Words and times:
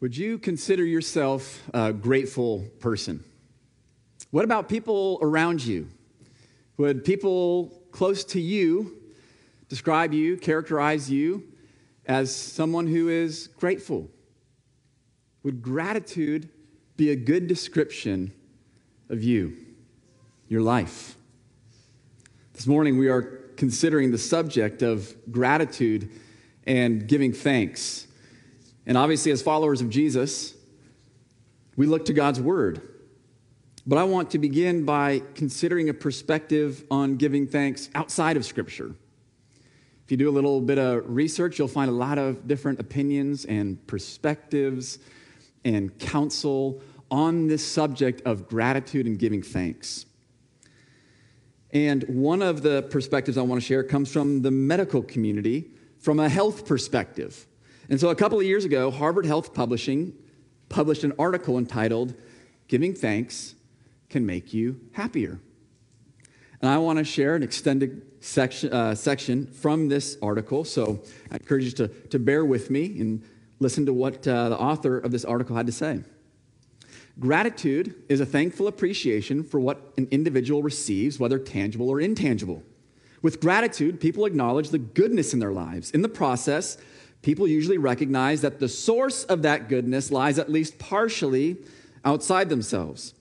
Would 0.00 0.16
you 0.16 0.38
consider 0.38 0.84
yourself 0.84 1.62
a 1.74 1.92
grateful 1.92 2.64
person? 2.80 3.24
What 4.30 4.44
about 4.44 4.68
people 4.68 5.18
around 5.22 5.64
you? 5.64 5.88
Would 6.76 7.04
people 7.04 7.72
close 7.90 8.22
to 8.26 8.40
you 8.40 8.98
describe 9.68 10.12
you, 10.12 10.36
characterize 10.36 11.10
you 11.10 11.44
as 12.06 12.34
someone 12.34 12.86
who 12.86 13.08
is 13.08 13.48
grateful? 13.48 14.08
Would 15.42 15.62
gratitude 15.62 16.48
be 16.96 17.10
a 17.10 17.16
good 17.16 17.46
description 17.46 18.32
of 19.08 19.22
you, 19.22 19.56
your 20.48 20.62
life? 20.62 21.16
This 22.54 22.66
morning 22.66 22.98
we 22.98 23.08
are 23.08 23.22
considering 23.56 24.10
the 24.10 24.18
subject 24.18 24.82
of 24.82 25.14
gratitude 25.30 26.10
and 26.66 27.06
giving 27.06 27.32
thanks. 27.32 28.07
And 28.88 28.96
obviously, 28.96 29.30
as 29.32 29.42
followers 29.42 29.82
of 29.82 29.90
Jesus, 29.90 30.54
we 31.76 31.86
look 31.86 32.06
to 32.06 32.14
God's 32.14 32.40
Word. 32.40 32.80
But 33.86 33.98
I 33.98 34.04
want 34.04 34.30
to 34.30 34.38
begin 34.38 34.84
by 34.84 35.22
considering 35.34 35.90
a 35.90 35.94
perspective 35.94 36.84
on 36.90 37.16
giving 37.16 37.46
thanks 37.46 37.90
outside 37.94 38.38
of 38.38 38.46
Scripture. 38.46 38.94
If 40.04 40.10
you 40.10 40.16
do 40.16 40.30
a 40.30 40.32
little 40.32 40.62
bit 40.62 40.78
of 40.78 41.04
research, 41.06 41.58
you'll 41.58 41.68
find 41.68 41.90
a 41.90 41.94
lot 41.94 42.16
of 42.16 42.48
different 42.48 42.80
opinions 42.80 43.44
and 43.44 43.86
perspectives 43.86 44.98
and 45.66 45.96
counsel 45.98 46.80
on 47.10 47.46
this 47.46 47.66
subject 47.66 48.22
of 48.24 48.48
gratitude 48.48 49.06
and 49.06 49.18
giving 49.18 49.42
thanks. 49.42 50.06
And 51.72 52.04
one 52.04 52.40
of 52.40 52.62
the 52.62 52.84
perspectives 52.84 53.36
I 53.36 53.42
want 53.42 53.60
to 53.60 53.66
share 53.66 53.84
comes 53.84 54.10
from 54.10 54.40
the 54.40 54.50
medical 54.50 55.02
community 55.02 55.72
from 55.98 56.20
a 56.20 56.28
health 56.30 56.64
perspective. 56.64 57.46
And 57.88 57.98
so 57.98 58.10
a 58.10 58.14
couple 58.14 58.38
of 58.38 58.44
years 58.44 58.64
ago, 58.64 58.90
Harvard 58.90 59.24
Health 59.24 59.54
Publishing 59.54 60.12
published 60.68 61.04
an 61.04 61.14
article 61.18 61.56
entitled, 61.56 62.14
Giving 62.68 62.94
Thanks 62.94 63.54
Can 64.10 64.26
Make 64.26 64.52
You 64.52 64.80
Happier. 64.92 65.40
And 66.60 66.70
I 66.70 66.76
want 66.78 66.98
to 66.98 67.04
share 67.04 67.34
an 67.34 67.42
extended 67.42 68.02
section, 68.20 68.72
uh, 68.72 68.94
section 68.94 69.46
from 69.46 69.88
this 69.88 70.18
article. 70.20 70.64
So 70.64 71.02
I 71.30 71.36
encourage 71.36 71.64
you 71.64 71.70
to, 71.72 71.88
to 71.88 72.18
bear 72.18 72.44
with 72.44 72.70
me 72.70 73.00
and 73.00 73.22
listen 73.60 73.86
to 73.86 73.92
what 73.92 74.26
uh, 74.28 74.50
the 74.50 74.58
author 74.58 74.98
of 74.98 75.10
this 75.10 75.24
article 75.24 75.56
had 75.56 75.66
to 75.66 75.72
say. 75.72 76.00
Gratitude 77.18 77.94
is 78.08 78.20
a 78.20 78.26
thankful 78.26 78.68
appreciation 78.68 79.42
for 79.42 79.58
what 79.58 79.92
an 79.96 80.08
individual 80.10 80.62
receives, 80.62 81.18
whether 81.18 81.38
tangible 81.38 81.88
or 81.88 82.00
intangible. 82.00 82.62
With 83.22 83.40
gratitude, 83.40 83.98
people 83.98 84.26
acknowledge 84.26 84.68
the 84.68 84.78
goodness 84.78 85.32
in 85.32 85.40
their 85.40 85.52
lives. 85.52 85.90
In 85.90 86.02
the 86.02 86.08
process, 86.08 86.76
people 87.22 87.46
usually 87.46 87.78
recognize 87.78 88.40
that 88.42 88.58
the 88.58 88.68
source 88.68 89.24
of 89.24 89.42
that 89.42 89.68
goodness 89.68 90.10
lies 90.10 90.38
at 90.38 90.50
least 90.50 90.78
partially 90.78 91.56
outside 92.04 92.48
themselves. 92.48 93.14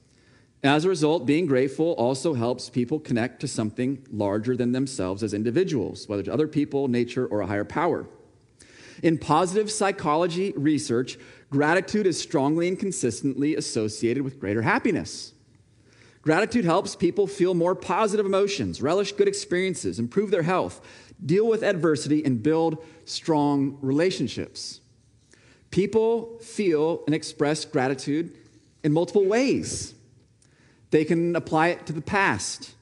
As 0.64 0.86
a 0.86 0.90
result, 0.90 1.26
being 1.26 1.45
grateful 1.45 1.94
also 1.94 2.34
helps 2.34 2.70
people 2.70 3.00
connect 3.00 3.40
to 3.42 3.48
something 3.48 4.06
larger 4.12 4.56
than 4.56 4.72
themselves 4.72 5.23
as 5.23 5.34
individuals, 5.34 6.09
whether 6.09 6.23
to 6.23 6.34
other 6.34 6.48
people, 6.48 6.88
nature, 6.88 7.25
or 7.25 7.42
a 7.42 7.48
higher 7.48 7.64
power. 7.64 8.08
In 9.03 9.18
positive 9.18 9.72
psychology 9.72 10.53
research, 10.56 11.18
gratitude 11.52 12.08
is 12.08 12.20
strongly 12.20 12.68
and 12.68 12.80
consistently 12.80 13.56
associated 13.56 14.23
with 14.23 14.40
greater 14.40 14.64
happiness. 14.64 15.34
Gratitude 16.23 16.66
helps 16.66 16.95
people 16.95 17.28
feel 17.28 17.53
more 17.53 17.75
positive 17.75 18.25
emotions, 18.25 18.81
relish 18.81 19.14
good 19.14 19.28
experiences, 19.28 20.00
improve 20.00 20.31
their 20.31 20.42
health, 20.42 20.81
deal 21.25 21.47
with 21.47 21.63
adversity, 21.63 22.23
and 22.23 22.41
build 22.41 22.83
strong 23.05 23.77
relationships. 23.81 24.81
People 25.71 26.37
feel 26.39 27.03
and 27.05 27.15
express 27.15 27.65
gratitude 27.65 28.37
in 28.83 28.93
multiple 28.93 29.25
ways. 29.25 29.93
They 30.91 31.03
can 31.03 31.35
apply 31.35 31.69
it 31.69 31.85
to 31.88 31.94
the 31.94 32.01
past, 32.01 32.75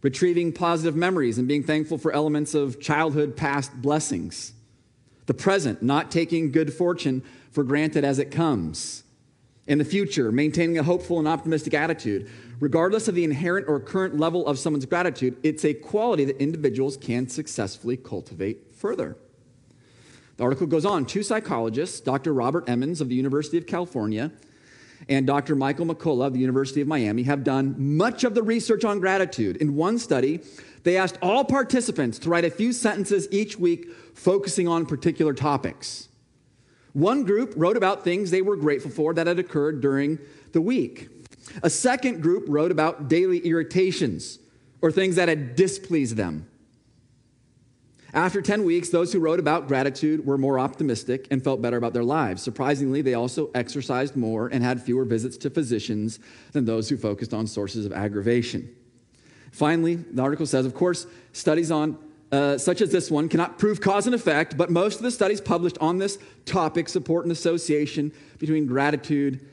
retrieving 0.00 0.52
positive 0.52 0.96
memories 0.96 1.38
and 1.38 1.46
being 1.46 1.62
thankful 1.62 1.98
for 1.98 2.12
elements 2.12 2.54
of 2.54 2.80
childhood 2.80 3.36
past 3.36 3.82
blessings. 3.82 4.52
The 5.26 5.34
present, 5.34 5.82
not 5.82 6.10
taking 6.10 6.50
good 6.50 6.72
fortune 6.72 7.22
for 7.50 7.62
granted 7.62 8.04
as 8.04 8.18
it 8.18 8.30
comes. 8.30 9.01
In 9.66 9.78
the 9.78 9.84
future, 9.84 10.32
maintaining 10.32 10.78
a 10.78 10.82
hopeful 10.82 11.18
and 11.18 11.28
optimistic 11.28 11.72
attitude. 11.72 12.28
Regardless 12.58 13.06
of 13.06 13.14
the 13.14 13.22
inherent 13.22 13.68
or 13.68 13.78
current 13.78 14.18
level 14.18 14.46
of 14.46 14.58
someone's 14.58 14.86
gratitude, 14.86 15.36
it's 15.42 15.64
a 15.64 15.72
quality 15.72 16.24
that 16.24 16.40
individuals 16.42 16.96
can 16.96 17.28
successfully 17.28 17.96
cultivate 17.96 18.74
further. 18.74 19.16
The 20.36 20.44
article 20.44 20.66
goes 20.66 20.84
on. 20.84 21.06
Two 21.06 21.22
psychologists, 21.22 22.00
Dr. 22.00 22.32
Robert 22.32 22.68
Emmons 22.68 23.00
of 23.00 23.08
the 23.08 23.14
University 23.14 23.58
of 23.58 23.66
California 23.66 24.32
and 25.08 25.26
Dr. 25.26 25.54
Michael 25.54 25.86
McCullough 25.86 26.26
of 26.26 26.32
the 26.32 26.38
University 26.38 26.80
of 26.80 26.88
Miami, 26.88 27.24
have 27.24 27.44
done 27.44 27.74
much 27.96 28.24
of 28.24 28.34
the 28.34 28.42
research 28.42 28.84
on 28.84 29.00
gratitude. 29.00 29.56
In 29.56 29.74
one 29.74 29.98
study, 29.98 30.40
they 30.84 30.96
asked 30.96 31.18
all 31.22 31.44
participants 31.44 32.18
to 32.20 32.30
write 32.30 32.44
a 32.44 32.50
few 32.50 32.72
sentences 32.72 33.26
each 33.30 33.58
week 33.58 33.90
focusing 34.14 34.68
on 34.68 34.86
particular 34.86 35.32
topics. 35.32 36.08
One 36.92 37.24
group 37.24 37.54
wrote 37.56 37.76
about 37.76 38.04
things 38.04 38.30
they 38.30 38.42
were 38.42 38.56
grateful 38.56 38.90
for 38.90 39.14
that 39.14 39.26
had 39.26 39.38
occurred 39.38 39.80
during 39.80 40.18
the 40.52 40.60
week. 40.60 41.08
A 41.62 41.70
second 41.70 42.22
group 42.22 42.44
wrote 42.48 42.70
about 42.70 43.08
daily 43.08 43.38
irritations 43.38 44.38
or 44.80 44.92
things 44.92 45.16
that 45.16 45.28
had 45.28 45.56
displeased 45.56 46.16
them. 46.16 46.48
After 48.14 48.42
10 48.42 48.64
weeks, 48.64 48.90
those 48.90 49.10
who 49.12 49.20
wrote 49.20 49.40
about 49.40 49.68
gratitude 49.68 50.26
were 50.26 50.36
more 50.36 50.58
optimistic 50.58 51.26
and 51.30 51.42
felt 51.42 51.62
better 51.62 51.78
about 51.78 51.94
their 51.94 52.04
lives. 52.04 52.42
Surprisingly, 52.42 53.00
they 53.00 53.14
also 53.14 53.50
exercised 53.54 54.16
more 54.16 54.48
and 54.48 54.62
had 54.62 54.82
fewer 54.82 55.06
visits 55.06 55.38
to 55.38 55.50
physicians 55.50 56.18
than 56.52 56.66
those 56.66 56.90
who 56.90 56.98
focused 56.98 57.32
on 57.32 57.46
sources 57.46 57.86
of 57.86 57.92
aggravation. 57.92 58.68
Finally, 59.50 59.96
the 59.96 60.20
article 60.20 60.44
says, 60.44 60.66
of 60.66 60.74
course, 60.74 61.06
studies 61.32 61.70
on 61.70 61.96
uh, 62.32 62.56
such 62.56 62.80
as 62.80 62.90
this 62.90 63.10
one 63.10 63.28
cannot 63.28 63.58
prove 63.58 63.80
cause 63.80 64.06
and 64.06 64.14
effect, 64.14 64.56
but 64.56 64.70
most 64.70 64.96
of 64.96 65.02
the 65.02 65.10
studies 65.10 65.40
published 65.40 65.76
on 65.80 65.98
this 65.98 66.18
topic 66.46 66.88
support 66.88 67.26
an 67.26 67.30
association 67.30 68.10
between 68.38 68.66
gratitude 68.66 69.46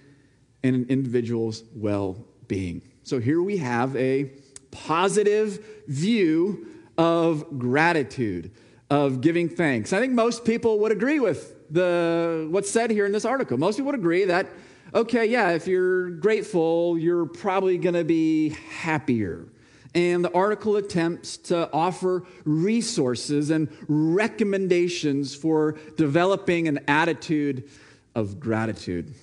and 0.63 0.75
an 0.75 0.85
individual's 0.88 1.63
well 1.75 2.25
being. 2.47 2.81
So 3.03 3.19
here 3.19 3.41
we 3.41 3.57
have 3.57 3.95
a 3.97 4.31
positive 4.72 5.59
view 5.88 6.68
of 6.97 7.59
gratitude, 7.59 8.51
of 8.89 9.19
giving 9.19 9.50
thanks. 9.50 9.91
I 9.94 10.00
think 10.00 10.13
most 10.13 10.45
people 10.45 10.79
would 10.79 10.91
agree 10.91 11.19
with 11.19 11.56
the, 11.72 12.47
what's 12.50 12.72
said 12.72 12.91
here 12.91 13.06
in 13.06 13.12
this 13.12 13.25
article. 13.25 13.57
Most 13.57 13.75
people 13.75 13.91
would 13.91 14.00
agree 14.00 14.25
that, 14.25 14.47
okay, 14.94 15.25
yeah, 15.25 15.51
if 15.51 15.68
you're 15.68 16.12
grateful, 16.12 16.97
you're 16.97 17.25
probably 17.25 17.78
going 17.78 17.95
to 17.95 18.03
be 18.03 18.50
happier. 18.50 19.47
And 19.95 20.23
the 20.23 20.31
article 20.33 20.75
attempts 20.75 21.38
to 21.38 21.72
offer 21.73 22.23
resources 22.45 23.50
and 23.50 23.69
recommendations 23.88 25.33
for 25.33 25.77
developing 25.97 26.67
an 26.67 26.79
attitude 26.88 27.69
of 28.13 28.39
gratitude. 28.39 29.16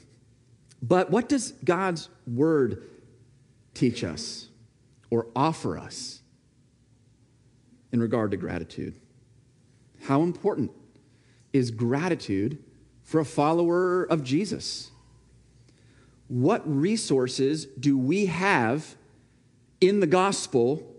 But 0.82 1.10
what 1.10 1.28
does 1.28 1.52
God's 1.64 2.08
word 2.26 2.82
teach 3.74 4.02
us 4.02 4.48
or 5.10 5.28
offer 5.36 5.78
us 5.78 6.22
in 7.92 8.00
regard 8.00 8.32
to 8.32 8.36
gratitude? 8.36 8.94
How 10.02 10.22
important 10.22 10.72
is 11.52 11.70
gratitude 11.70 12.62
for 13.02 13.20
a 13.20 13.24
follower 13.24 14.04
of 14.04 14.24
Jesus? 14.24 14.90
What 16.28 16.62
resources 16.66 17.66
do 17.66 17.96
we 17.96 18.26
have 18.26 18.96
in 19.80 20.00
the 20.00 20.06
gospel 20.06 20.94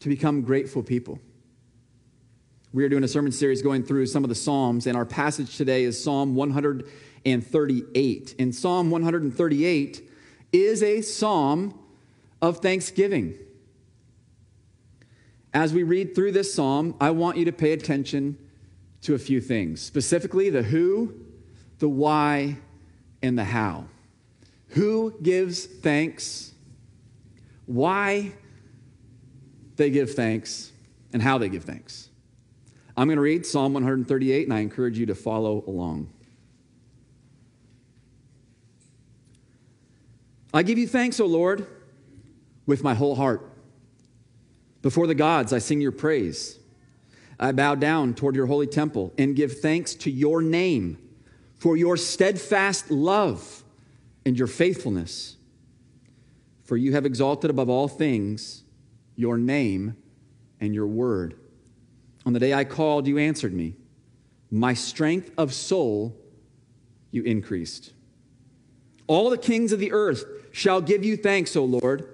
to 0.00 0.08
become 0.08 0.42
grateful 0.42 0.82
people? 0.82 1.18
We 2.72 2.84
are 2.84 2.88
doing 2.88 3.02
a 3.02 3.08
sermon 3.08 3.32
series 3.32 3.62
going 3.62 3.82
through 3.82 4.06
some 4.06 4.22
of 4.22 4.28
the 4.28 4.34
Psalms, 4.36 4.86
and 4.86 4.96
our 4.96 5.04
passage 5.04 5.56
today 5.56 5.82
is 5.82 6.02
Psalm 6.02 6.34
100 6.34 6.88
and 7.24 7.44
38. 7.44 8.36
And 8.38 8.54
Psalm 8.54 8.90
138 8.90 10.08
is 10.52 10.82
a 10.82 11.00
psalm 11.02 11.78
of 12.40 12.58
thanksgiving. 12.58 13.34
As 15.52 15.72
we 15.72 15.82
read 15.82 16.14
through 16.14 16.32
this 16.32 16.54
psalm, 16.54 16.94
I 17.00 17.10
want 17.10 17.36
you 17.36 17.44
to 17.46 17.52
pay 17.52 17.72
attention 17.72 18.38
to 19.02 19.14
a 19.14 19.18
few 19.18 19.40
things, 19.40 19.80
specifically 19.80 20.50
the 20.50 20.62
who, 20.62 21.14
the 21.78 21.88
why, 21.88 22.56
and 23.22 23.36
the 23.36 23.44
how. 23.44 23.86
Who 24.68 25.14
gives 25.22 25.64
thanks, 25.66 26.49
why 27.70 28.32
they 29.76 29.90
give 29.90 30.14
thanks, 30.14 30.72
and 31.12 31.22
how 31.22 31.38
they 31.38 31.48
give 31.48 31.64
thanks. 31.64 32.08
I'm 32.96 33.06
going 33.06 33.16
to 33.16 33.22
read 33.22 33.46
Psalm 33.46 33.72
138, 33.72 34.44
and 34.44 34.52
I 34.52 34.58
encourage 34.58 34.98
you 34.98 35.06
to 35.06 35.14
follow 35.14 35.62
along. 35.66 36.12
I 40.52 40.64
give 40.64 40.78
you 40.78 40.88
thanks, 40.88 41.20
O 41.20 41.26
Lord, 41.26 41.64
with 42.66 42.82
my 42.82 42.94
whole 42.94 43.14
heart. 43.14 43.48
Before 44.82 45.06
the 45.06 45.14
gods, 45.14 45.52
I 45.52 45.60
sing 45.60 45.80
your 45.80 45.92
praise. 45.92 46.58
I 47.38 47.52
bow 47.52 47.76
down 47.76 48.14
toward 48.14 48.34
your 48.34 48.46
holy 48.46 48.66
temple 48.66 49.12
and 49.16 49.36
give 49.36 49.60
thanks 49.60 49.94
to 49.94 50.10
your 50.10 50.42
name, 50.42 50.98
for 51.56 51.76
your 51.76 51.96
steadfast 51.96 52.90
love 52.90 53.62
and 54.26 54.36
your 54.36 54.48
faithfulness. 54.48 55.36
For 56.70 56.76
you 56.76 56.92
have 56.92 57.04
exalted 57.04 57.50
above 57.50 57.68
all 57.68 57.88
things 57.88 58.62
your 59.16 59.36
name 59.36 59.96
and 60.60 60.72
your 60.72 60.86
word. 60.86 61.34
On 62.24 62.32
the 62.32 62.38
day 62.38 62.54
I 62.54 62.62
called, 62.62 63.08
you 63.08 63.18
answered 63.18 63.52
me. 63.52 63.74
My 64.52 64.74
strength 64.74 65.32
of 65.36 65.52
soul 65.52 66.16
you 67.10 67.24
increased. 67.24 67.92
All 69.08 69.30
the 69.30 69.36
kings 69.36 69.72
of 69.72 69.80
the 69.80 69.90
earth 69.90 70.24
shall 70.52 70.80
give 70.80 71.04
you 71.04 71.16
thanks, 71.16 71.56
O 71.56 71.64
Lord, 71.64 72.06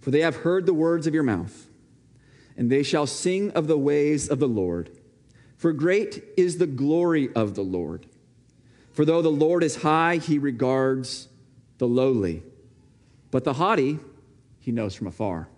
for 0.00 0.10
they 0.10 0.20
have 0.20 0.36
heard 0.36 0.64
the 0.64 0.72
words 0.72 1.06
of 1.06 1.12
your 1.12 1.22
mouth, 1.22 1.68
and 2.56 2.72
they 2.72 2.82
shall 2.82 3.06
sing 3.06 3.50
of 3.50 3.66
the 3.66 3.76
ways 3.76 4.30
of 4.30 4.38
the 4.38 4.48
Lord. 4.48 4.98
For 5.58 5.74
great 5.74 6.24
is 6.38 6.56
the 6.56 6.66
glory 6.66 7.28
of 7.34 7.54
the 7.54 7.60
Lord. 7.60 8.06
For 8.92 9.04
though 9.04 9.20
the 9.20 9.28
Lord 9.28 9.62
is 9.62 9.82
high, 9.82 10.16
he 10.16 10.38
regards 10.38 11.28
the 11.76 11.86
lowly 11.86 12.44
but 13.34 13.42
the 13.42 13.54
haughty, 13.54 13.98
he 14.60 14.70
knows 14.70 14.94
from 14.94 15.08
afar. 15.08 15.48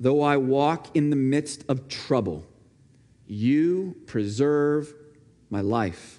Though 0.00 0.22
I 0.22 0.38
walk 0.38 0.88
in 0.96 1.10
the 1.10 1.14
midst 1.14 1.64
of 1.68 1.86
trouble, 1.86 2.44
you 3.28 3.94
preserve 4.04 4.92
my 5.50 5.60
life. 5.60 6.18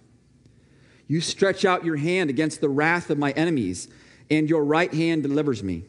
You 1.07 1.19
stretch 1.19 1.66
out 1.66 1.83
your 1.83 1.98
hand 1.98 2.30
against 2.30 2.62
the 2.62 2.69
wrath 2.69 3.10
of 3.10 3.18
my 3.18 3.31
enemies, 3.31 3.89
and 4.31 4.50
your 4.50 4.63
right 4.63 4.94
hand 4.94 5.24
delivers 5.24 5.62
me. 5.62 5.83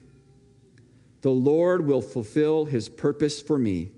The 1.21 1.31
Lord 1.31 1.87
will 1.87 2.03
fulfill 2.03 2.65
his 2.65 2.89
purpose 2.89 3.41
for 3.41 3.57
me. 3.57 3.93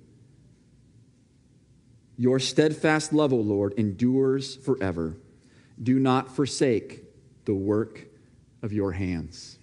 Your 2.19 2.39
steadfast 2.39 3.15
love, 3.15 3.33
O 3.33 3.37
Lord, 3.37 3.73
endures 3.79 4.55
forever. 4.55 5.17
Do 5.83 5.99
not 5.99 6.37
forsake 6.37 7.05
the 7.47 7.55
work 7.55 8.05
of 8.61 8.75
your 8.75 8.93
hands. 8.93 9.58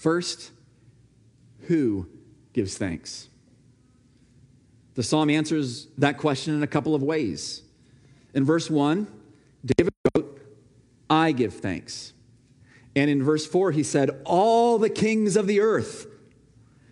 First, 0.00 0.52
who 1.66 2.08
gives 2.54 2.78
thanks? 2.78 3.28
The 4.94 5.02
psalm 5.02 5.28
answers 5.28 5.88
that 5.98 6.16
question 6.16 6.54
in 6.54 6.62
a 6.62 6.66
couple 6.66 6.94
of 6.94 7.02
ways. 7.02 7.60
In 8.32 8.46
verse 8.46 8.70
1, 8.70 9.06
David 9.76 9.92
wrote, 10.16 10.40
I 11.10 11.32
give 11.32 11.52
thanks. 11.52 12.14
And 12.96 13.10
in 13.10 13.22
verse 13.22 13.46
4, 13.46 13.72
he 13.72 13.82
said, 13.82 14.22
All 14.24 14.78
the 14.78 14.88
kings 14.88 15.36
of 15.36 15.46
the 15.46 15.60
earth 15.60 16.06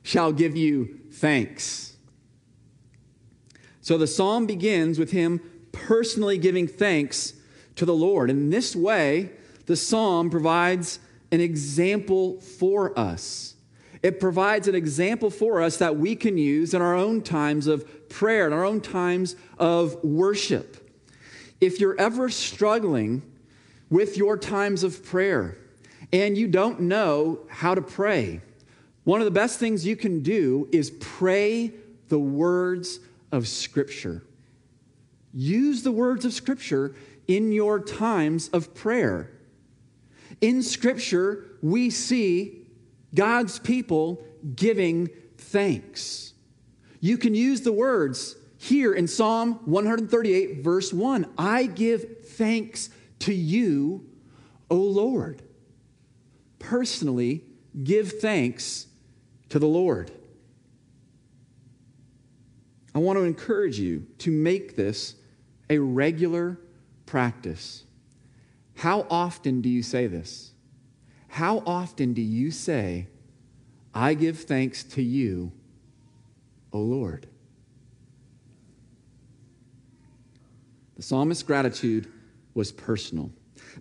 shall 0.03 0.31
give 0.31 0.55
you 0.55 1.01
thanks. 1.11 1.97
So 3.81 3.97
the 3.97 4.07
psalm 4.07 4.45
begins 4.45 4.99
with 4.99 5.13
him 5.13 5.41
personally 5.73 6.37
giving 6.37 6.69
thanks 6.69 7.33
to 7.77 7.87
the 7.87 7.95
Lord. 7.95 8.29
In 8.29 8.51
this 8.51 8.77
way, 8.77 9.31
the 9.65 9.77
psalm 9.77 10.29
provides 10.29 11.01
an 11.31 11.41
example 11.41 12.41
for 12.41 12.99
us. 12.99 13.55
It 14.03 14.21
provides 14.21 14.69
an 14.69 14.75
example 14.75 15.31
for 15.31 15.61
us 15.61 15.79
that 15.79 15.97
we 15.97 16.15
can 16.15 16.39
use 16.39 16.73
in 16.73 16.81
our 16.81 16.95
own 16.95 17.23
times 17.23 17.67
of 17.67 18.09
prayer, 18.09 18.47
in 18.47 18.53
our 18.53 18.65
own 18.65 18.81
times 18.81 19.37
of 19.59 20.03
worship. 20.05 20.89
If 21.61 21.81
you're 21.81 21.99
ever 21.99 22.29
struggling 22.29 23.23
with 23.91 24.17
your 24.17 24.37
times 24.37 24.85
of 24.85 25.05
prayer 25.05 25.59
and 26.13 26.39
you 26.39 26.47
don't 26.47 26.81
know 26.81 27.41
how 27.49 27.75
to 27.75 27.83
pray, 27.83 28.41
one 29.05 29.21
of 29.21 29.25
the 29.25 29.33
best 29.33 29.59
things 29.59 29.85
you 29.85 29.97
can 29.97 30.21
do 30.21 30.69
is 30.71 30.91
pray 31.01 31.73
the 32.09 32.19
words 32.19 33.01
of 33.33 33.49
Scripture. 33.49 34.23
Use 35.35 35.83
the 35.83 35.93
words 35.93 36.25
of 36.25 36.33
Scripture 36.33 36.95
in 37.27 37.53
your 37.53 37.81
times 37.81 38.49
of 38.49 38.75
prayer. 38.75 39.31
In 40.41 40.63
Scripture, 40.63 41.45
we 41.63 41.91
see 41.91 42.67
God's 43.15 43.59
people 43.59 44.23
giving 44.55 45.09
thanks. 45.37 46.33
You 47.01 47.19
can 47.19 47.35
use 47.35 47.63
the 47.63 47.73
words 47.73 48.37
here 48.59 48.93
in 48.93 49.07
Psalm 49.07 49.61
138, 49.65 50.63
verse 50.63 50.93
1 50.93 51.27
I 51.39 51.67
give 51.67 52.27
thanks 52.27 52.91
to 53.21 53.33
you, 53.33 54.07
O 54.71 54.77
Lord. 54.77 55.43
Personally, 56.59 57.45
give 57.83 58.21
thanks 58.21 58.87
to 59.49 59.59
the 59.59 59.67
Lord. 59.67 60.11
I 62.95 62.99
want 62.99 63.17
to 63.19 63.25
encourage 63.25 63.79
you 63.79 64.07
to 64.19 64.31
make 64.33 64.75
this 64.75 65.15
a 65.71 65.79
regular 65.79 66.59
practice. 67.07 67.85
How 68.79 69.09
often 69.11 69.61
do 69.61 69.69
you 69.69 69.83
say 69.83 70.07
this? 70.07 70.53
How 71.27 71.65
often 71.67 72.15
do 72.15 72.23
you 72.23 72.53
say, 72.53 73.09
I 73.93 74.15
give 74.15 74.39
thanks 74.39 74.85
to 74.85 75.03
you, 75.03 75.51
O 76.73 76.79
Lord? 76.79 77.27
The 80.95 81.03
psalmist's 81.03 81.43
gratitude 81.43 82.07
was 82.55 82.71
personal. 82.71 83.33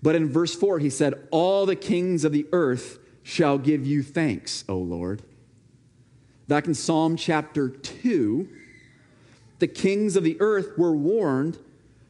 But 0.01 0.15
in 0.15 0.31
verse 0.31 0.55
4, 0.55 0.79
he 0.79 0.89
said, 0.89 1.27
All 1.29 1.67
the 1.67 1.75
kings 1.75 2.25
of 2.25 2.31
the 2.31 2.47
earth 2.51 2.97
shall 3.21 3.59
give 3.59 3.85
you 3.85 4.01
thanks, 4.01 4.63
O 4.67 4.77
Lord. 4.77 5.21
Back 6.47 6.65
in 6.65 6.73
Psalm 6.73 7.17
chapter 7.17 7.69
2, 7.69 8.49
the 9.59 9.67
kings 9.67 10.15
of 10.15 10.23
the 10.23 10.37
earth 10.39 10.75
were 10.75 10.95
warned 10.95 11.59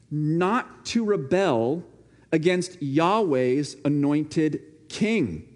not 0.10 0.86
to 0.86 1.04
rebel 1.04 1.84
against 2.32 2.82
Yahweh's 2.82 3.76
anointed 3.86 4.62
king. 4.90 5.48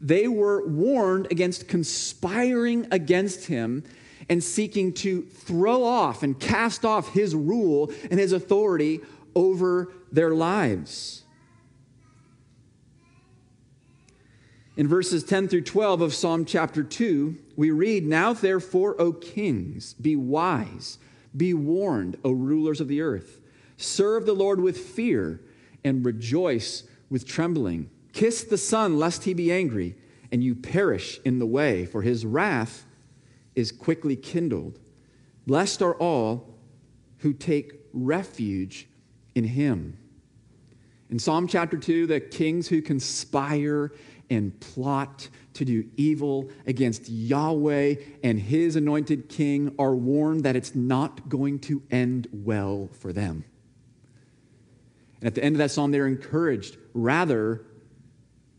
They 0.00 0.28
were 0.28 0.66
warned 0.66 1.26
against 1.30 1.68
conspiring 1.68 2.86
against 2.90 3.46
him 3.46 3.84
and 4.28 4.42
seeking 4.42 4.92
to 4.92 5.22
throw 5.22 5.84
off 5.84 6.22
and 6.22 6.38
cast 6.38 6.84
off 6.84 7.12
his 7.12 7.34
rule 7.34 7.90
and 8.10 8.20
his 8.20 8.32
authority 8.32 9.00
over 9.34 9.92
their 10.12 10.30
lives. 10.30 11.24
In 14.76 14.86
verses 14.86 15.24
10 15.24 15.48
through 15.48 15.62
12 15.62 16.00
of 16.02 16.14
Psalm 16.14 16.44
chapter 16.44 16.84
2, 16.84 17.36
we 17.56 17.72
read, 17.72 18.06
Now 18.06 18.32
therefore, 18.32 18.94
O 19.00 19.12
kings, 19.12 19.94
be 19.94 20.14
wise, 20.14 20.98
be 21.36 21.52
warned, 21.52 22.16
O 22.24 22.30
rulers 22.30 22.80
of 22.80 22.86
the 22.86 23.00
earth. 23.00 23.40
Serve 23.76 24.24
the 24.24 24.34
Lord 24.34 24.60
with 24.60 24.78
fear 24.78 25.40
and 25.84 26.04
rejoice 26.04 26.84
with 27.10 27.26
trembling. 27.26 27.90
Kiss 28.12 28.44
the 28.44 28.58
Son, 28.58 28.98
lest 28.98 29.24
he 29.24 29.34
be 29.34 29.52
angry, 29.52 29.96
and 30.30 30.42
you 30.42 30.54
perish 30.54 31.20
in 31.24 31.38
the 31.38 31.46
way, 31.46 31.86
for 31.86 32.02
his 32.02 32.26
wrath 32.26 32.84
is 33.54 33.72
quickly 33.72 34.16
kindled. 34.16 34.78
Blessed 35.46 35.82
are 35.82 35.94
all 35.94 36.54
who 37.18 37.32
take 37.32 37.72
refuge 37.92 38.88
in 39.34 39.44
him. 39.44 39.96
In 41.10 41.18
Psalm 41.18 41.48
chapter 41.48 41.78
2, 41.78 42.06
the 42.06 42.20
kings 42.20 42.68
who 42.68 42.82
conspire 42.82 43.92
and 44.30 44.58
plot 44.60 45.28
to 45.54 45.64
do 45.64 45.88
evil 45.96 46.50
against 46.66 47.08
Yahweh 47.08 47.94
and 48.22 48.38
his 48.38 48.76
anointed 48.76 49.28
king 49.28 49.74
are 49.78 49.96
warned 49.96 50.44
that 50.44 50.54
it's 50.54 50.74
not 50.74 51.28
going 51.28 51.58
to 51.60 51.82
end 51.90 52.28
well 52.30 52.90
for 52.92 53.12
them. 53.12 53.44
And 55.20 55.26
at 55.26 55.34
the 55.34 55.42
end 55.42 55.54
of 55.54 55.58
that 55.58 55.70
psalm, 55.70 55.90
they're 55.90 56.06
encouraged 56.06 56.76
rather 56.94 57.64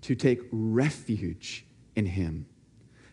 to 0.02 0.16
take 0.16 0.40
refuge 0.52 1.66
in 1.96 2.06
him. 2.06 2.46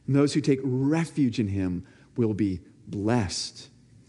And 0.06 0.14
those 0.14 0.34
who 0.34 0.40
take 0.40 0.60
refuge 0.62 1.38
in 1.38 1.48
him 1.48 1.86
will 2.16 2.34
be 2.34 2.60
blessed. 2.86 3.68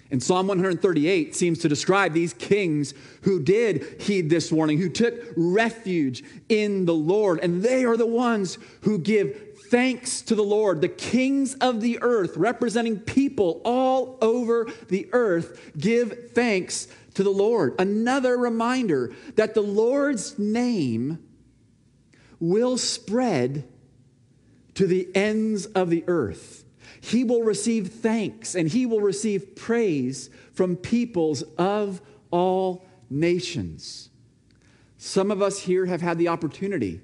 And 0.09 0.23
Psalm 0.23 0.47
138 0.47 1.35
seems 1.35 1.59
to 1.59 1.69
describe 1.69 2.13
these 2.13 2.33
kings 2.33 2.93
who 3.23 3.41
did 3.41 4.01
heed 4.01 4.29
this 4.29 4.51
warning, 4.51 4.77
who 4.77 4.89
took 4.89 5.15
refuge 5.35 6.23
in 6.47 6.85
the 6.85 6.93
Lord. 6.93 7.39
And 7.41 7.61
they 7.61 7.83
are 7.83 7.97
the 7.97 8.07
ones 8.07 8.57
who 8.81 8.99
give 8.99 9.57
thanks 9.69 10.21
to 10.21 10.35
the 10.35 10.43
Lord. 10.43 10.79
The 10.81 10.87
kings 10.87 11.55
of 11.55 11.81
the 11.81 11.99
earth, 12.01 12.37
representing 12.37 12.99
people 12.99 13.61
all 13.65 14.17
over 14.21 14.67
the 14.87 15.09
earth, 15.11 15.73
give 15.77 16.31
thanks 16.31 16.87
to 17.15 17.23
the 17.23 17.29
Lord. 17.29 17.75
Another 17.79 18.37
reminder 18.37 19.13
that 19.35 19.55
the 19.55 19.61
Lord's 19.61 20.37
name 20.39 21.23
will 22.39 22.77
spread 22.77 23.67
to 24.75 24.85
the 24.85 25.09
ends 25.15 25.65
of 25.65 25.89
the 25.89 26.03
earth. 26.07 26.63
He 27.01 27.23
will 27.23 27.43
receive 27.43 27.89
thanks 27.89 28.55
and 28.55 28.67
he 28.67 28.85
will 28.85 29.01
receive 29.01 29.55
praise 29.55 30.29
from 30.53 30.75
peoples 30.75 31.43
of 31.57 32.01
all 32.31 32.85
nations. 33.09 34.09
Some 34.97 35.31
of 35.31 35.41
us 35.41 35.59
here 35.59 35.85
have 35.85 36.01
had 36.01 36.17
the 36.17 36.27
opportunity 36.27 37.01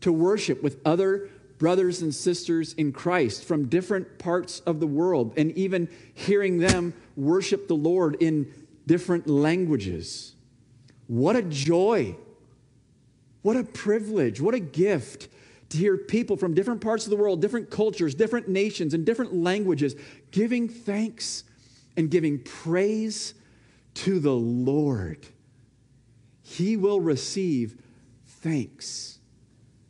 to 0.00 0.12
worship 0.12 0.62
with 0.62 0.80
other 0.84 1.28
brothers 1.58 2.02
and 2.02 2.14
sisters 2.14 2.74
in 2.74 2.92
Christ 2.92 3.44
from 3.44 3.68
different 3.68 4.18
parts 4.18 4.60
of 4.60 4.80
the 4.80 4.86
world 4.86 5.32
and 5.36 5.52
even 5.52 5.88
hearing 6.14 6.58
them 6.58 6.94
worship 7.16 7.66
the 7.66 7.74
Lord 7.74 8.16
in 8.20 8.52
different 8.86 9.26
languages. 9.26 10.34
What 11.06 11.36
a 11.36 11.42
joy! 11.42 12.16
What 13.42 13.56
a 13.56 13.64
privilege! 13.64 14.40
What 14.40 14.54
a 14.54 14.60
gift 14.60 15.28
to 15.70 15.78
hear 15.78 15.96
people 15.96 16.36
from 16.36 16.54
different 16.54 16.80
parts 16.80 17.04
of 17.04 17.10
the 17.10 17.16
world, 17.16 17.40
different 17.40 17.70
cultures, 17.70 18.14
different 18.14 18.48
nations, 18.48 18.94
and 18.94 19.04
different 19.04 19.34
languages 19.34 19.96
giving 20.30 20.68
thanks 20.68 21.44
and 21.96 22.10
giving 22.10 22.38
praise 22.38 23.34
to 23.94 24.20
the 24.20 24.34
Lord. 24.34 25.26
He 26.42 26.76
will 26.76 27.00
receive 27.00 27.82
thanks 28.26 29.18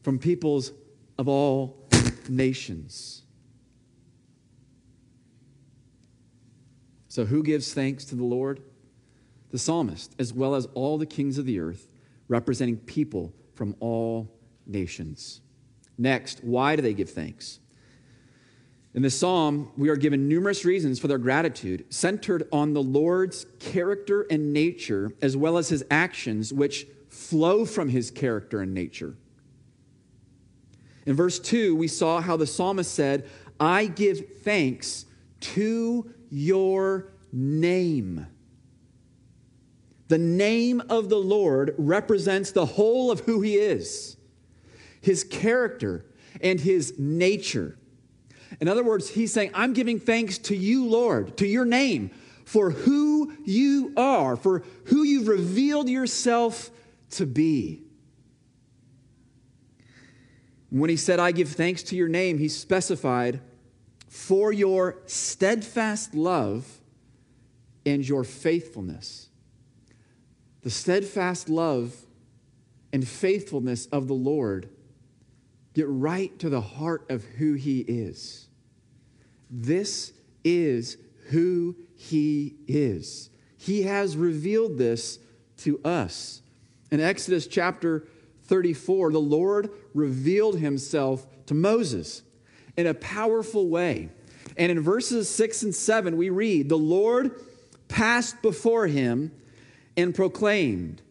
from 0.02 0.18
peoples 0.18 0.72
of 1.18 1.28
all 1.28 1.88
nations. 2.28 3.22
So, 7.08 7.24
who 7.24 7.42
gives 7.42 7.72
thanks 7.72 8.04
to 8.06 8.14
the 8.14 8.24
Lord? 8.24 8.62
The 9.50 9.58
psalmist, 9.58 10.14
as 10.18 10.32
well 10.32 10.54
as 10.54 10.66
all 10.74 10.98
the 10.98 11.06
kings 11.06 11.38
of 11.38 11.46
the 11.46 11.60
earth, 11.60 11.88
representing 12.28 12.76
people 12.76 13.32
from 13.54 13.74
all 13.80 14.30
nations. 14.66 15.40
Next, 15.98 16.44
why 16.44 16.76
do 16.76 16.82
they 16.82 16.94
give 16.94 17.10
thanks? 17.10 17.60
In 18.94 19.02
the 19.02 19.10
psalm, 19.10 19.70
we 19.76 19.90
are 19.90 19.96
given 19.96 20.26
numerous 20.26 20.64
reasons 20.64 20.98
for 20.98 21.06
their 21.06 21.18
gratitude, 21.18 21.84
centered 21.90 22.48
on 22.50 22.72
the 22.72 22.82
Lord's 22.82 23.46
character 23.60 24.26
and 24.30 24.54
nature, 24.54 25.12
as 25.20 25.36
well 25.36 25.58
as 25.58 25.68
his 25.68 25.84
actions, 25.90 26.52
which 26.52 26.86
flow 27.10 27.66
from 27.66 27.90
his 27.90 28.10
character 28.10 28.62
and 28.62 28.72
nature. 28.72 29.16
In 31.04 31.14
verse 31.14 31.38
2, 31.38 31.76
we 31.76 31.88
saw 31.88 32.20
how 32.20 32.36
the 32.36 32.46
psalmist 32.46 32.92
said, 32.92 33.28
I 33.60 33.86
give 33.86 34.38
thanks 34.40 35.04
to 35.40 36.12
your 36.30 37.12
name. 37.32 38.26
The 40.08 40.18
name 40.18 40.82
of 40.88 41.08
the 41.08 41.18
Lord 41.18 41.74
represents 41.76 42.50
the 42.50 42.66
whole 42.66 43.10
of 43.10 43.20
who 43.20 43.40
he 43.40 43.56
is, 43.56 44.15
his 45.00 45.24
character, 45.24 46.04
and 46.40 46.60
his 46.60 46.98
nature. 46.98 47.78
In 48.60 48.68
other 48.68 48.84
words, 48.84 49.10
he's 49.10 49.32
saying, 49.32 49.50
I'm 49.54 49.72
giving 49.72 49.98
thanks 49.98 50.38
to 50.38 50.56
you, 50.56 50.86
Lord, 50.86 51.36
to 51.38 51.46
your 51.46 51.64
name, 51.64 52.10
for 52.44 52.70
who 52.70 53.32
you 53.44 53.92
are, 53.96 54.36
for 54.36 54.62
who 54.86 55.02
you've 55.02 55.28
revealed 55.28 55.88
yourself 55.88 56.70
to 57.10 57.26
be. 57.26 57.82
When 60.70 60.90
he 60.90 60.96
said, 60.96 61.18
I 61.20 61.32
give 61.32 61.48
thanks 61.48 61.82
to 61.84 61.96
your 61.96 62.08
name, 62.08 62.38
he 62.38 62.48
specified, 62.48 63.40
for 64.08 64.52
your 64.52 64.98
steadfast 65.06 66.14
love 66.14 66.80
and 67.84 68.06
your 68.06 68.24
faithfulness. 68.24 69.28
The 70.62 70.70
steadfast 70.70 71.48
love 71.48 71.94
and 72.92 73.06
faithfulness 73.06 73.86
of 73.86 74.08
the 74.08 74.14
Lord 74.14 74.68
get 75.76 75.86
right 75.88 76.38
to 76.38 76.48
the 76.48 76.62
heart 76.62 77.04
of 77.10 77.22
who 77.22 77.52
he 77.52 77.80
is. 77.80 78.48
This 79.50 80.14
is 80.42 80.96
who 81.28 81.76
he 81.94 82.56
is. 82.66 83.28
He 83.58 83.82
has 83.82 84.16
revealed 84.16 84.78
this 84.78 85.18
to 85.58 85.78
us. 85.84 86.40
In 86.90 87.00
Exodus 87.00 87.46
chapter 87.46 88.06
34, 88.44 89.12
the 89.12 89.18
Lord 89.18 89.70
revealed 89.92 90.58
himself 90.58 91.26
to 91.44 91.52
Moses 91.52 92.22
in 92.78 92.86
a 92.86 92.94
powerful 92.94 93.68
way. 93.68 94.08
And 94.56 94.72
in 94.72 94.80
verses 94.80 95.28
6 95.28 95.62
and 95.64 95.74
7, 95.74 96.16
we 96.16 96.30
read, 96.30 96.70
The 96.70 96.78
Lord 96.78 97.38
passed 97.88 98.40
before 98.40 98.86
him 98.86 99.30
and 99.94 100.14
proclaimed, 100.14 101.02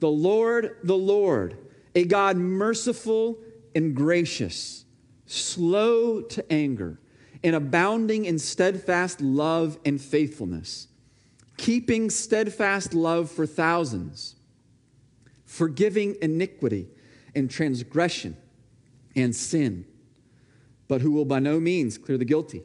The 0.00 0.10
Lord, 0.10 0.76
the 0.82 0.98
Lord, 0.98 1.56
a 1.94 2.04
God 2.04 2.36
merciful 2.36 3.38
and 3.74 3.94
gracious, 3.94 4.84
slow 5.26 6.20
to 6.22 6.52
anger, 6.52 6.98
and 7.44 7.54
abounding 7.54 8.24
in 8.24 8.38
steadfast 8.38 9.20
love 9.20 9.78
and 9.84 10.00
faithfulness, 10.00 10.88
keeping 11.56 12.10
steadfast 12.10 12.94
love 12.94 13.30
for 13.30 13.46
thousands, 13.46 14.36
forgiving 15.44 16.16
iniquity 16.20 16.88
and 17.34 17.50
transgression 17.50 18.36
and 19.14 19.34
sin, 19.34 19.84
but 20.88 21.00
who 21.00 21.10
will 21.10 21.24
by 21.24 21.38
no 21.38 21.60
means 21.60 21.98
clear 21.98 22.18
the 22.18 22.24
guilty 22.24 22.62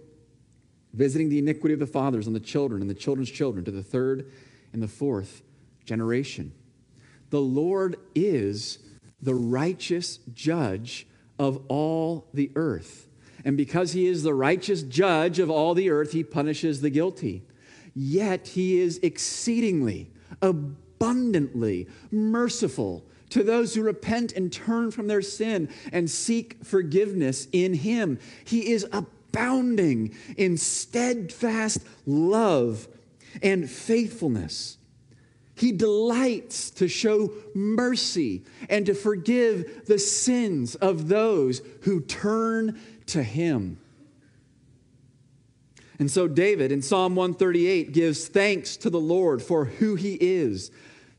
visiting 0.94 1.30
the 1.30 1.40
iniquity 1.40 1.74
of 1.74 1.80
the 1.80 1.88
fathers 1.88 2.28
on 2.28 2.34
the 2.34 2.40
children 2.40 2.82
and 2.82 2.90
the 2.90 2.96
children's 2.96 3.32
children 3.32 3.66
to 3.66 3.72
the 3.72 3.84
third 3.84 4.32
and 4.72 4.82
the 4.82 4.88
fourth 4.88 5.42
generation. 5.86 6.54
The 7.32 7.42
Lord 7.42 7.98
is 8.14 8.80
the 9.24 9.36
righteous 9.36 10.20
judge 10.34 11.08
of 11.40 11.64
all 11.68 12.28
the 12.34 12.52
earth. 12.56 13.08
And 13.46 13.58
because 13.58 13.94
he 13.94 14.08
is 14.08 14.24
the 14.24 14.34
righteous 14.34 14.84
judge 14.84 15.40
of 15.40 15.50
all 15.50 15.74
the 15.74 15.90
earth, 15.90 16.12
he 16.12 16.24
punishes 16.24 16.82
the 16.82 16.90
guilty. 16.90 17.44
Yet 17.96 18.50
he 18.50 18.80
is 18.80 19.00
exceedingly, 19.04 20.12
abundantly 20.42 21.88
merciful 22.12 23.06
to 23.30 23.44
those 23.44 23.76
who 23.76 23.82
repent 23.82 24.32
and 24.34 24.52
turn 24.52 24.92
from 24.92 25.08
their 25.08 25.22
sin 25.22 25.70
and 25.92 26.10
seek 26.10 26.64
forgiveness 26.64 27.48
in 27.52 27.74
him. 27.74 28.20
He 28.46 28.72
is 28.72 28.86
abounding 28.92 30.16
in 30.38 30.58
steadfast 30.58 31.80
love 32.06 32.88
and 33.42 33.70
faithfulness. 33.70 34.78
He 35.56 35.72
delights 35.72 36.72
to 36.72 36.88
show 36.88 37.32
mercy 37.54 38.44
and 38.70 38.86
to 38.88 38.94
forgive 38.94 39.86
the 39.86 40.00
sins 40.00 40.76
of 40.76 41.08
those 41.08 41.62
who 41.82 42.02
turn 42.02 42.80
to 43.08 43.22
him. 43.22 43.78
And 46.00 46.10
so, 46.10 46.28
David 46.28 46.72
in 46.72 46.82
Psalm 46.82 47.16
138 47.16 47.94
gives 47.94 48.28
thanks 48.28 48.78
to 48.78 48.90
the 48.90 49.00
Lord 49.00 49.42
for 49.42 49.66
who 49.66 49.96
he 49.96 50.18
is, 50.20 50.72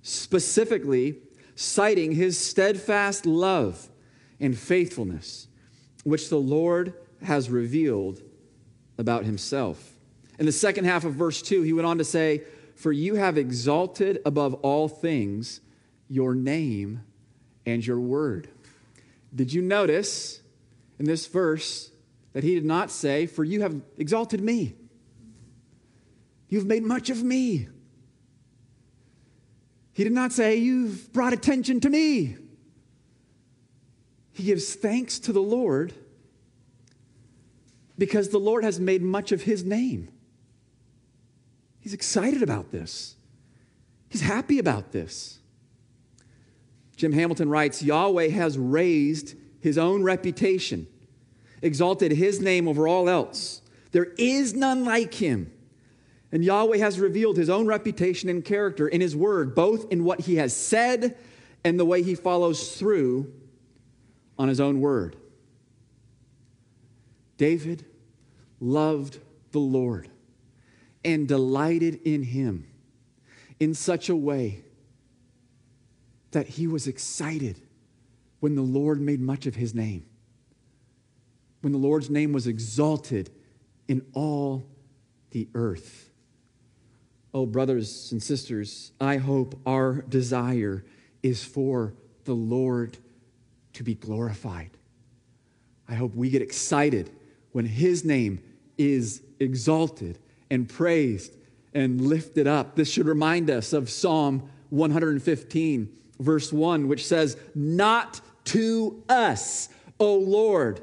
specifically 0.03 1.17
citing 1.55 2.13
his 2.13 2.37
steadfast 2.39 3.25
love 3.25 3.89
and 4.41 4.59
faithfulness, 4.59 5.47
which 6.03 6.29
the 6.29 6.41
Lord 6.41 6.95
has 7.23 7.49
revealed 7.49 8.21
about 8.99 9.25
himself. 9.25 9.93
In 10.39 10.47
the 10.47 10.53
second 10.53 10.85
half 10.85 11.05
of 11.05 11.15
verse 11.15 11.41
2, 11.41 11.63
he 11.63 11.73
went 11.73 11.87
on 11.87 11.99
to 11.99 12.05
say, 12.05 12.43
For 12.75 12.93
you 12.93 13.15
have 13.15 13.39
exalted 13.39 14.21
above 14.25 14.55
all 14.55 14.89
things 14.89 15.61
your 16.09 16.35
name 16.35 17.03
and 17.65 17.87
your 17.87 18.01
word. 18.01 18.49
Did 19.35 19.53
you 19.53 19.63
notice 19.63 20.41
in 20.99 21.07
this 21.07 21.27
verse 21.27 21.91
that 22.33 22.45
he 22.45 22.55
did 22.55 22.65
not 22.65 22.91
say, 22.91 23.27
For 23.27 23.45
you 23.45 23.63
have 23.63 23.81
exalted 23.97 24.41
me? 24.41 24.75
You've 26.49 26.67
made 26.67 26.83
much 26.83 27.11
of 27.11 27.23
me. 27.23 27.69
He 29.93 30.05
did 30.05 30.13
not 30.13 30.33
say, 30.33 30.57
You've 30.57 31.13
brought 31.13 31.33
attention 31.33 31.81
to 31.81 31.91
me. 31.91 32.37
He 34.33 34.45
gives 34.45 34.75
thanks 34.75 35.19
to 35.21 35.33
the 35.33 35.41
Lord 35.41 35.95
because 37.97 38.31
the 38.31 38.39
Lord 38.39 38.65
has 38.65 38.81
made 38.81 39.03
much 39.03 39.31
of 39.31 39.43
his 39.43 39.65
name. 39.65 40.09
He's 41.85 41.93
excited 41.93 42.43
about 42.43 42.73
this, 42.73 43.15
he's 44.09 44.23
happy 44.23 44.59
about 44.59 44.91
this. 44.93 45.39
Jim 46.97 47.13
Hamilton 47.13 47.51
writes 47.51 47.83
Yahweh 47.83 48.29
has 48.29 48.57
raised 48.57 49.35
his 49.61 49.77
own 49.77 50.03
reputation, 50.03 50.87
exalted 51.61 52.13
his 52.13 52.41
name 52.41 52.69
over 52.69 52.89
all 52.89 53.07
else. 53.11 53.61
There 53.93 54.15
is 54.17 54.55
none 54.55 54.87
like 54.87 55.13
him. 55.13 55.53
And 56.33 56.43
Yahweh 56.43 56.79
has 56.79 56.99
revealed 56.99 57.37
his 57.37 57.51
own 57.51 57.67
reputation 57.67 58.31
and 58.31 58.43
character 58.43 58.89
in 58.89 59.03
his 59.03 59.15
word, 59.15 59.55
both 59.55 59.93
in 59.93 60.05
what 60.05 60.23
he 60.23 60.37
has 60.37 60.57
said 60.57 61.19
and 61.63 61.79
the 61.79 61.85
way 61.85 62.03
he 62.03 62.15
follows 62.15 62.79
through 62.79 63.31
on 64.39 64.49
his 64.49 64.61
own 64.61 64.81
word. 64.81 65.17
David 67.37 67.85
loved 68.59 69.19
the 69.53 69.61
Lord 69.61 70.09
and 71.05 71.29
delighted 71.29 72.01
in 72.05 72.23
him 72.23 72.67
in 73.61 73.75
such 73.75 74.09
a 74.09 74.17
way 74.17 74.65
that 76.31 76.49
he 76.49 76.67
was 76.67 76.87
excited 76.87 77.61
when 78.41 78.55
the 78.55 78.63
Lord 78.63 79.01
made 79.01 79.21
much 79.21 79.47
of 79.47 79.55
his 79.55 79.75
name, 79.75 80.07
when 81.61 81.73
the 81.73 81.79
Lord's 81.79 82.11
name 82.11 82.33
was 82.33 82.47
exalted 82.47 83.31
in 83.89 84.05
all 84.13 84.67
the 85.31 85.49
earth. 85.55 86.11
Oh, 87.33 87.47
brothers 87.47 88.13
and 88.13 88.23
sisters, 88.23 88.93
I 89.01 89.17
hope 89.17 89.59
our 89.67 90.03
desire 90.03 90.85
is 91.23 91.45
for 91.45 91.95
the 92.25 92.35
Lord 92.35 92.99
to 93.75 93.83
be 93.83 93.95
glorified. 93.95 94.71
I 95.89 95.95
hope 95.95 96.15
we 96.15 96.31
get 96.31 96.43
excited 96.43 97.11
when 97.53 97.67
his 97.67 98.05
name 98.05 98.43
is 98.79 99.23
exalted 99.39 100.19
and 100.55 100.69
praised 100.69 101.37
and 101.75 102.01
lifted 102.01 102.47
up. 102.47 102.77
This 102.77 102.89
should 102.89 103.07
remind 103.07 103.51
us 103.51 103.73
of 103.73 103.91
Psalm 103.91 104.49
115, 104.71 105.93
verse 106.21 106.53
1, 106.53 106.87
which 106.87 107.05
says, 107.05 107.37
Not 107.55 108.21
to 108.45 109.03
us, 109.09 109.69
O 109.99 110.15
Lord, 110.15 110.81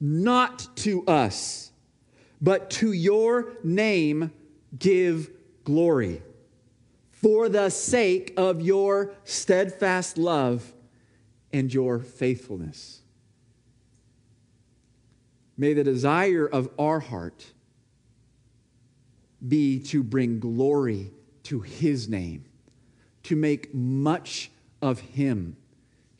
not 0.00 0.66
to 0.76 1.04
us, 1.06 1.70
but 2.40 2.70
to 2.70 2.92
your 2.92 3.52
name 3.62 4.32
give 4.78 5.30
glory 5.64 6.22
for 7.10 7.50
the 7.50 7.68
sake 7.68 8.32
of 8.36 8.62
your 8.62 9.12
steadfast 9.24 10.16
love 10.16 10.72
and 11.52 11.72
your 11.72 12.00
faithfulness. 12.00 13.01
May 15.62 15.74
the 15.74 15.84
desire 15.84 16.44
of 16.44 16.68
our 16.76 16.98
heart 16.98 17.46
be 19.46 19.78
to 19.78 20.02
bring 20.02 20.40
glory 20.40 21.12
to 21.44 21.60
his 21.60 22.08
name, 22.08 22.46
to 23.22 23.36
make 23.36 23.72
much 23.72 24.50
of 24.82 24.98
him, 24.98 25.56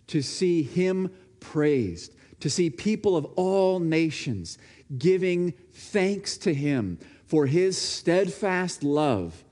to 0.07 0.23
see 0.23 0.63
him 0.63 1.11
praised, 1.41 2.15
to 2.39 2.49
see 2.49 2.71
people 2.71 3.17
of 3.17 3.25
all 3.35 3.81
nations 3.81 4.59
giving 4.97 5.55
thanks 5.73 6.37
to 6.37 6.55
him 6.55 7.01
for 7.27 7.47
his 7.47 7.77
steadfast 7.77 8.85
love 8.85 9.43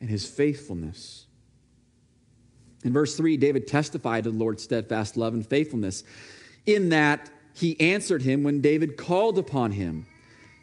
and 0.00 0.08
his 0.08 0.24
faithfulness. 0.24 1.26
In 2.84 2.92
verse 2.92 3.16
3, 3.16 3.36
David 3.38 3.66
testified 3.66 4.22
to 4.22 4.30
the 4.30 4.38
Lord's 4.38 4.62
steadfast 4.62 5.16
love 5.16 5.34
and 5.34 5.44
faithfulness 5.44 6.04
in 6.64 6.90
that 6.90 7.28
he 7.60 7.78
answered 7.78 8.22
him 8.22 8.42
when 8.42 8.62
David 8.62 8.96
called 8.96 9.38
upon 9.38 9.72
him. 9.72 10.06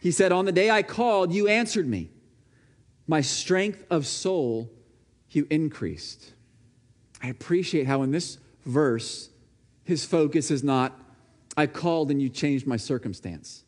He 0.01 0.11
said, 0.11 0.31
On 0.31 0.45
the 0.45 0.51
day 0.51 0.71
I 0.71 0.81
called, 0.81 1.31
you 1.31 1.47
answered 1.47 1.87
me. 1.87 2.09
My 3.05 3.21
strength 3.21 3.85
of 3.91 4.07
soul 4.07 4.71
you 5.29 5.45
increased. 5.51 6.33
I 7.21 7.27
appreciate 7.27 7.85
how 7.85 8.01
in 8.01 8.11
this 8.11 8.39
verse, 8.65 9.29
his 9.83 10.05
focus 10.05 10.49
is 10.49 10.63
not, 10.63 10.99
I 11.55 11.67
called 11.67 12.09
and 12.09 12.19
you 12.19 12.29
changed 12.29 12.65
my 12.65 12.77
circumstance. 12.77 13.63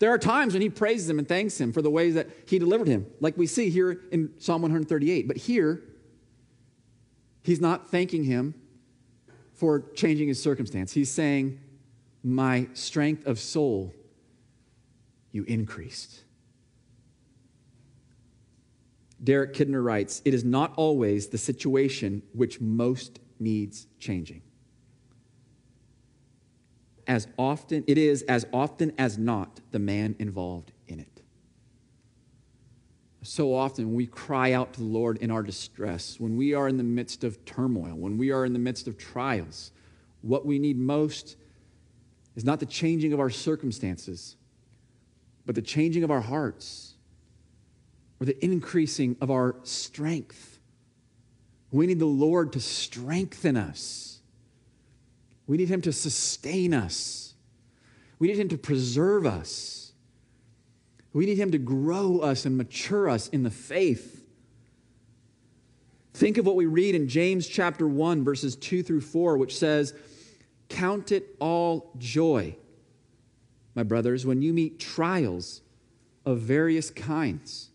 There 0.00 0.10
are 0.10 0.18
times 0.18 0.52
when 0.52 0.62
he 0.62 0.68
praises 0.68 1.08
him 1.08 1.20
and 1.20 1.28
thanks 1.28 1.60
him 1.60 1.72
for 1.72 1.80
the 1.80 1.90
ways 1.90 2.14
that 2.14 2.28
he 2.46 2.58
delivered 2.58 2.88
him, 2.88 3.06
like 3.20 3.36
we 3.36 3.46
see 3.46 3.70
here 3.70 4.00
in 4.10 4.32
Psalm 4.38 4.62
138. 4.62 5.28
But 5.28 5.36
here, 5.36 5.82
he's 7.44 7.60
not 7.60 7.88
thanking 7.88 8.24
him 8.24 8.54
for 9.54 9.80
changing 9.94 10.26
his 10.26 10.42
circumstance. 10.42 10.92
He's 10.92 11.10
saying, 11.10 11.60
My 12.22 12.68
strength 12.74 13.26
of 13.26 13.38
soul, 13.38 13.94
you 15.32 15.44
increased. 15.44 16.24
Derek 19.22 19.54
Kidner 19.54 19.82
writes, 19.82 20.22
It 20.24 20.34
is 20.34 20.44
not 20.44 20.74
always 20.76 21.28
the 21.28 21.38
situation 21.38 22.22
which 22.32 22.60
most 22.60 23.20
needs 23.40 23.86
changing 23.98 24.42
as 27.08 27.26
often 27.38 27.82
it 27.86 27.96
is 27.96 28.22
as 28.22 28.46
often 28.52 28.92
as 28.98 29.16
not 29.16 29.60
the 29.70 29.78
man 29.78 30.14
involved 30.18 30.72
in 30.86 31.00
it. 31.00 31.22
So 33.22 33.54
often 33.54 33.94
we 33.94 34.06
cry 34.06 34.52
out 34.52 34.74
to 34.74 34.80
the 34.80 34.86
Lord 34.86 35.16
in 35.16 35.30
our 35.30 35.42
distress, 35.42 36.20
when 36.20 36.36
we 36.36 36.52
are 36.54 36.68
in 36.68 36.76
the 36.76 36.84
midst 36.84 37.24
of 37.24 37.44
turmoil, 37.46 37.94
when 37.94 38.18
we 38.18 38.30
are 38.30 38.44
in 38.44 38.52
the 38.52 38.58
midst 38.58 38.86
of 38.86 38.98
trials, 38.98 39.72
what 40.20 40.46
we 40.46 40.58
need 40.58 40.78
most 40.78 41.36
is 42.38 42.44
not 42.46 42.58
the 42.58 42.66
changing 42.66 43.12
of 43.12 43.20
our 43.20 43.28
circumstances, 43.28 44.36
but 45.44 45.54
the 45.54 45.60
changing 45.60 46.04
of 46.04 46.10
our 46.10 46.22
hearts 46.22 46.94
or 48.18 48.24
the 48.24 48.42
increasing 48.42 49.14
of 49.20 49.30
our 49.30 49.56
strength. 49.64 50.58
We 51.70 51.86
need 51.86 51.98
the 51.98 52.06
Lord 52.06 52.54
to 52.54 52.60
strengthen 52.60 53.58
us 53.58 54.08
we 55.48 55.56
need 55.56 55.70
Him 55.70 55.80
to 55.82 55.92
sustain 55.92 56.72
us. 56.72 57.34
We 58.20 58.28
need 58.28 58.38
Him 58.38 58.50
to 58.50 58.58
preserve 58.58 59.26
us. 59.26 59.92
We 61.12 61.26
need 61.26 61.38
Him 61.38 61.50
to 61.52 61.58
grow 61.58 62.18
us 62.18 62.44
and 62.44 62.56
mature 62.56 63.08
us 63.08 63.28
in 63.28 63.42
the 63.42 63.50
faith. 63.50 64.26
Think 66.12 66.36
of 66.36 66.44
what 66.44 66.54
we 66.54 66.66
read 66.66 66.94
in 66.94 67.08
James 67.08 67.48
chapter 67.48 67.88
1, 67.88 68.24
verses 68.24 68.56
2 68.56 68.82
through 68.82 69.00
4, 69.00 69.38
which 69.38 69.56
says, 69.56 69.94
Count 70.68 71.12
it 71.12 71.36
all 71.38 71.92
joy, 71.98 72.56
my 73.74 73.82
brothers, 73.82 74.26
when 74.26 74.42
you 74.42 74.52
meet 74.52 74.78
trials 74.78 75.62
of 76.24 76.40
various 76.40 76.90
kinds. 76.90 77.70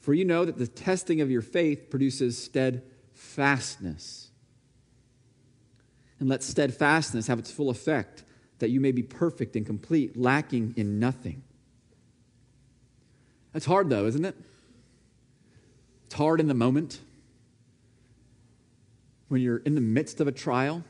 For 0.00 0.14
you 0.14 0.24
know 0.24 0.44
that 0.44 0.56
the 0.56 0.68
testing 0.68 1.20
of 1.20 1.30
your 1.30 1.42
faith 1.42 1.90
produces 1.90 2.42
steadfastness 2.42 4.30
and 6.20 6.28
let 6.28 6.42
steadfastness 6.42 7.26
have 7.26 7.38
its 7.38 7.50
full 7.50 7.70
effect, 7.70 8.24
that 8.58 8.70
you 8.70 8.80
may 8.80 8.92
be 8.92 9.02
perfect 9.02 9.56
and 9.56 9.66
complete, 9.66 10.16
lacking 10.16 10.74
in 10.76 10.98
nothing. 10.98 11.42
That's 13.52 13.66
hard, 13.66 13.90
though, 13.90 14.06
isn't 14.06 14.24
it? 14.24 14.34
It's 16.06 16.14
hard 16.14 16.40
in 16.40 16.46
the 16.46 16.54
moment 16.54 17.00
when 19.28 19.40
you're 19.40 19.58
in 19.58 19.74
the 19.74 19.80
midst 19.80 20.20
of 20.20 20.28
a 20.28 20.32
trial 20.32 20.84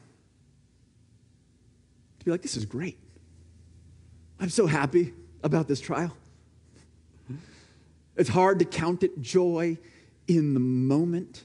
be 2.26 2.32
like, 2.32 2.42
this 2.42 2.56
is 2.56 2.66
great. 2.66 2.98
I'm 4.40 4.48
so 4.48 4.66
happy 4.66 5.14
about 5.42 5.68
this 5.68 5.80
trial. 5.80 6.14
It's 8.16 8.28
hard 8.28 8.58
to 8.58 8.64
count 8.64 9.04
it 9.04 9.20
joy 9.20 9.78
in 10.26 10.52
the 10.52 10.60
moment, 10.60 11.44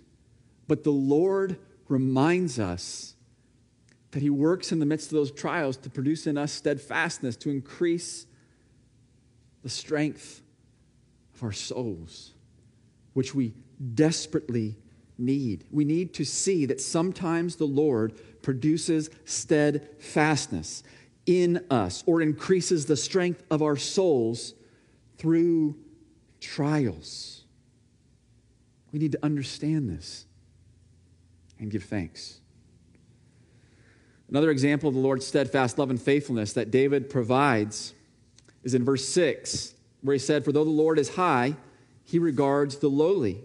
but 0.68 0.84
the 0.84 0.92
Lord 0.92 1.58
reminds 1.88 2.60
us 2.60 3.16
that 4.10 4.24
He 4.24 4.30
works 4.30 4.72
in 4.72 4.80
the 4.80 4.86
midst 4.86 5.08
of 5.08 5.14
those 5.14 5.32
trials 5.32 5.78
to 5.78 5.90
produce 5.90 6.26
in 6.26 6.38
us 6.38 6.52
steadfastness, 6.52 7.36
to 7.38 7.52
increase 7.52 8.26
the 9.62 9.70
strength 9.70 10.42
of 11.36 11.44
our 11.44 11.52
souls, 11.52 12.32
which 13.14 13.36
we 13.36 13.54
desperately 13.94 14.78
need. 15.18 15.66
We 15.70 15.86
need 15.86 16.14
to 16.16 16.26
see 16.26 16.66
that 16.66 16.82
sometimes 16.82 17.58
the 17.58 17.66
Lord 17.66 18.14
produces 18.42 19.10
steadfastness 19.26 20.84
in 21.26 21.66
us 21.70 22.04
or 22.06 22.22
increases 22.22 22.86
the 22.86 22.98
strength 22.98 23.44
of 23.52 23.62
our 23.62 23.78
souls 23.78 24.54
through 25.18 25.76
trials. 26.40 27.44
We 28.92 29.00
need 29.00 29.12
to 29.14 29.20
understand 29.24 29.90
this 29.90 30.26
and 31.60 31.72
give 31.72 31.84
thanks. 31.84 32.40
Another 34.30 34.50
example 34.50 34.90
of 34.90 34.96
the 34.96 35.02
Lord's 35.02 35.28
steadfast 35.28 35.78
love 35.78 35.90
and 35.90 36.02
faithfulness 36.02 36.54
that 36.54 36.72
David 36.72 37.10
provides 37.10 37.94
is 38.64 38.74
in 38.74 38.84
verse 38.84 39.08
6, 39.08 39.74
where 40.02 40.14
he 40.14 40.20
said, 40.20 40.46
For 40.46 40.52
though 40.52 40.64
the 40.64 40.70
Lord 40.70 40.98
is 41.00 41.16
high, 41.16 41.56
he 42.04 42.18
regards 42.18 42.78
the 42.78 42.88
lowly, 42.88 43.44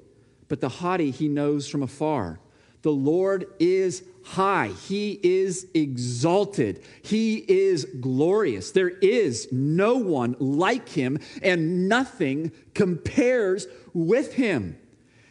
but 0.49 0.61
the 0.61 0.69
haughty 0.69 1.11
he 1.11 1.29
knows 1.29 1.69
from 1.69 1.83
afar. 1.83 2.39
The 2.87 2.93
Lord 2.93 3.47
is 3.59 4.05
high. 4.23 4.69
He 4.69 5.19
is 5.21 5.67
exalted. 5.75 6.85
He 7.03 7.39
is 7.39 7.85
glorious. 7.85 8.71
There 8.71 8.91
is 8.91 9.49
no 9.51 9.97
one 9.97 10.37
like 10.39 10.91
him, 10.91 11.19
and 11.43 11.89
nothing 11.89 12.53
compares 12.75 13.67
with 13.93 14.35
him. 14.35 14.79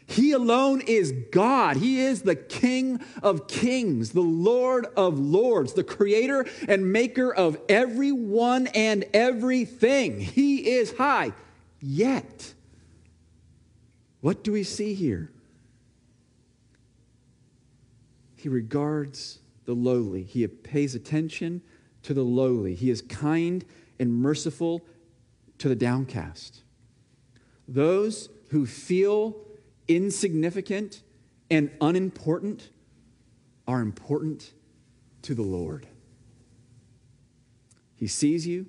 He 0.05 0.33
alone 0.33 0.81
is 0.81 1.13
God. 1.31 1.77
He 1.77 2.01
is 2.01 2.23
the 2.23 2.35
King 2.35 2.99
of 3.23 3.47
kings, 3.47 4.11
the 4.11 4.19
Lord 4.19 4.87
of 4.97 5.17
lords, 5.17 5.71
the 5.75 5.83
creator 5.85 6.45
and 6.67 6.91
maker 6.91 7.33
of 7.33 7.57
everyone 7.69 8.67
and 8.67 9.05
everything. 9.13 10.19
He 10.19 10.71
is 10.71 10.97
high. 10.97 11.31
Yet, 11.79 12.53
what 14.19 14.43
do 14.43 14.51
we 14.51 14.63
see 14.63 14.93
here? 14.93 15.31
He 18.45 18.49
regards 18.49 19.39
the 19.65 19.73
lowly, 19.73 20.21
he 20.21 20.45
pays 20.45 20.93
attention 20.93 21.63
to 22.03 22.13
the 22.13 22.21
lowly. 22.21 22.75
He 22.75 22.91
is 22.91 23.01
kind 23.01 23.65
and 23.97 24.13
merciful 24.13 24.85
to 25.57 25.67
the 25.67 25.75
downcast. 25.75 26.61
Those 27.67 28.29
who 28.49 28.67
feel 28.67 29.35
insignificant 29.87 31.01
and 31.49 31.71
unimportant 31.81 32.69
are 33.67 33.81
important 33.81 34.53
to 35.23 35.33
the 35.33 35.41
Lord. 35.41 35.87
He 37.95 38.05
sees 38.05 38.45
you, 38.45 38.67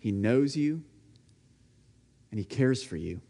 He 0.00 0.10
knows 0.10 0.56
you, 0.56 0.82
and 2.32 2.40
He 2.40 2.44
cares 2.44 2.82
for 2.82 2.96
you. 2.96 3.20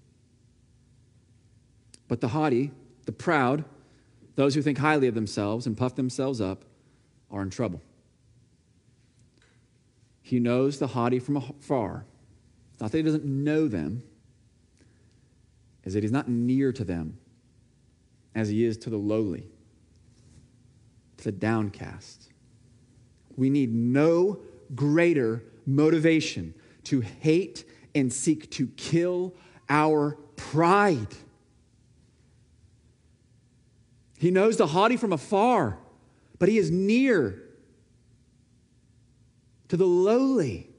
But 2.08 2.22
the 2.22 2.28
haughty, 2.28 2.70
the 3.04 3.12
proud, 3.12 3.66
those 4.36 4.54
who 4.54 4.62
think 4.62 4.78
highly 4.78 5.06
of 5.06 5.14
themselves 5.14 5.66
and 5.66 5.76
puff 5.76 5.94
themselves 5.94 6.40
up, 6.40 6.64
are 7.30 7.42
in 7.42 7.50
trouble. 7.50 7.82
He 10.22 10.38
knows 10.38 10.78
the 10.78 10.86
haughty 10.86 11.18
from 11.18 11.36
afar. 11.36 12.06
Not 12.80 12.92
that 12.92 12.96
he 12.96 13.02
doesn't 13.02 13.24
know 13.24 13.68
them, 13.68 14.02
is 15.84 15.94
that 15.94 16.02
he's 16.02 16.12
not 16.12 16.28
near 16.28 16.72
to 16.72 16.84
them 16.84 17.18
as 18.34 18.48
he 18.48 18.64
is 18.64 18.76
to 18.78 18.90
the 18.90 18.96
lowly, 18.96 19.46
to 21.18 21.24
the 21.24 21.32
downcast. 21.32 22.30
We 23.36 23.50
need 23.50 23.74
no 23.74 24.40
greater 24.74 25.42
motivation 25.66 26.54
to 26.84 27.00
hate 27.00 27.64
and 27.94 28.12
seek 28.12 28.50
to 28.52 28.66
kill 28.68 29.34
our 29.68 30.18
pride. 30.36 31.14
He 34.24 34.30
knows 34.30 34.56
the 34.56 34.68
haughty 34.68 34.96
from 34.96 35.12
afar, 35.12 35.76
but 36.38 36.48
he 36.48 36.56
is 36.56 36.70
near 36.70 37.42
to 39.68 39.76
the 39.76 39.84
lowly. 39.84 40.70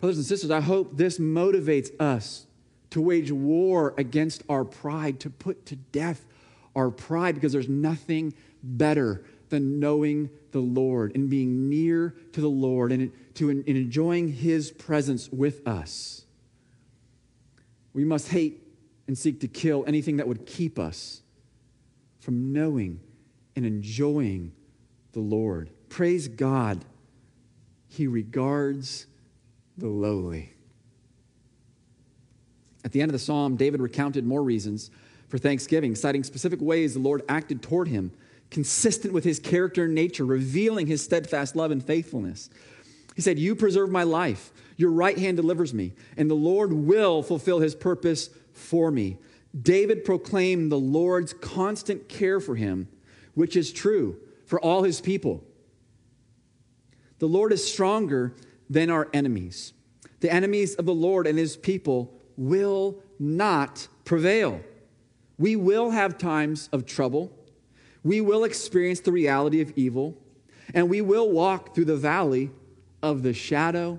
Brothers 0.00 0.16
and 0.16 0.24
sisters, 0.24 0.50
I 0.50 0.62
hope 0.62 0.96
this 0.96 1.18
motivates 1.18 1.90
us 2.00 2.46
to 2.88 3.02
wage 3.02 3.30
war 3.30 3.92
against 3.98 4.44
our 4.48 4.64
pride, 4.64 5.20
to 5.20 5.28
put 5.28 5.66
to 5.66 5.76
death 5.76 6.24
our 6.74 6.88
pride, 6.90 7.34
because 7.34 7.52
there's 7.52 7.68
nothing 7.68 8.32
better 8.62 9.26
than 9.50 9.78
knowing 9.78 10.30
the 10.52 10.60
Lord 10.60 11.14
and 11.14 11.28
being 11.28 11.68
near 11.68 12.14
to 12.32 12.40
the 12.40 12.48
Lord 12.48 12.92
and 12.92 13.12
to 13.34 13.50
in, 13.50 13.62
enjoying 13.66 14.28
His 14.28 14.70
presence 14.70 15.28
with 15.30 15.68
us. 15.68 16.24
We 17.92 18.06
must 18.06 18.28
hate 18.28 18.66
and 19.06 19.18
seek 19.18 19.40
to 19.40 19.48
kill 19.48 19.84
anything 19.86 20.16
that 20.16 20.26
would 20.26 20.46
keep 20.46 20.78
us 20.78 21.20
from 22.28 22.52
knowing 22.52 23.00
and 23.56 23.64
enjoying 23.64 24.52
the 25.12 25.18
Lord. 25.18 25.70
Praise 25.88 26.28
God, 26.28 26.84
He 27.88 28.06
regards 28.06 29.06
the 29.78 29.88
lowly. 29.88 30.52
At 32.84 32.92
the 32.92 33.00
end 33.00 33.08
of 33.08 33.14
the 33.14 33.18
psalm, 33.18 33.56
David 33.56 33.80
recounted 33.80 34.26
more 34.26 34.42
reasons 34.42 34.90
for 35.28 35.38
thanksgiving, 35.38 35.94
citing 35.94 36.22
specific 36.22 36.60
ways 36.60 36.92
the 36.92 37.00
Lord 37.00 37.22
acted 37.30 37.62
toward 37.62 37.88
him, 37.88 38.12
consistent 38.50 39.14
with 39.14 39.24
his 39.24 39.38
character 39.38 39.84
and 39.84 39.94
nature, 39.94 40.26
revealing 40.26 40.86
his 40.86 41.02
steadfast 41.02 41.56
love 41.56 41.70
and 41.70 41.82
faithfulness. 41.82 42.50
He 43.16 43.22
said, 43.22 43.38
You 43.38 43.56
preserve 43.56 43.88
my 43.88 44.02
life, 44.02 44.52
your 44.76 44.90
right 44.90 45.16
hand 45.16 45.38
delivers 45.38 45.72
me, 45.72 45.94
and 46.18 46.28
the 46.28 46.34
Lord 46.34 46.74
will 46.74 47.22
fulfill 47.22 47.60
his 47.60 47.74
purpose 47.74 48.28
for 48.52 48.90
me. 48.90 49.16
David 49.60 50.04
proclaimed 50.04 50.70
the 50.70 50.78
Lord's 50.78 51.32
constant 51.32 52.08
care 52.08 52.40
for 52.40 52.56
him, 52.56 52.88
which 53.34 53.56
is 53.56 53.72
true 53.72 54.18
for 54.46 54.60
all 54.60 54.82
his 54.82 55.00
people. 55.00 55.44
The 57.18 57.28
Lord 57.28 57.52
is 57.52 57.70
stronger 57.70 58.34
than 58.70 58.90
our 58.90 59.08
enemies. 59.12 59.72
The 60.20 60.32
enemies 60.32 60.74
of 60.74 60.86
the 60.86 60.94
Lord 60.94 61.26
and 61.26 61.38
his 61.38 61.56
people 61.56 62.14
will 62.36 63.02
not 63.18 63.88
prevail. 64.04 64.60
We 65.38 65.56
will 65.56 65.90
have 65.90 66.18
times 66.18 66.68
of 66.72 66.86
trouble. 66.86 67.32
We 68.04 68.20
will 68.20 68.44
experience 68.44 69.00
the 69.00 69.12
reality 69.12 69.60
of 69.60 69.72
evil. 69.76 70.16
And 70.74 70.90
we 70.90 71.00
will 71.00 71.30
walk 71.30 71.74
through 71.74 71.86
the 71.86 71.96
valley 71.96 72.50
of 73.02 73.22
the 73.22 73.32
shadow 73.32 73.98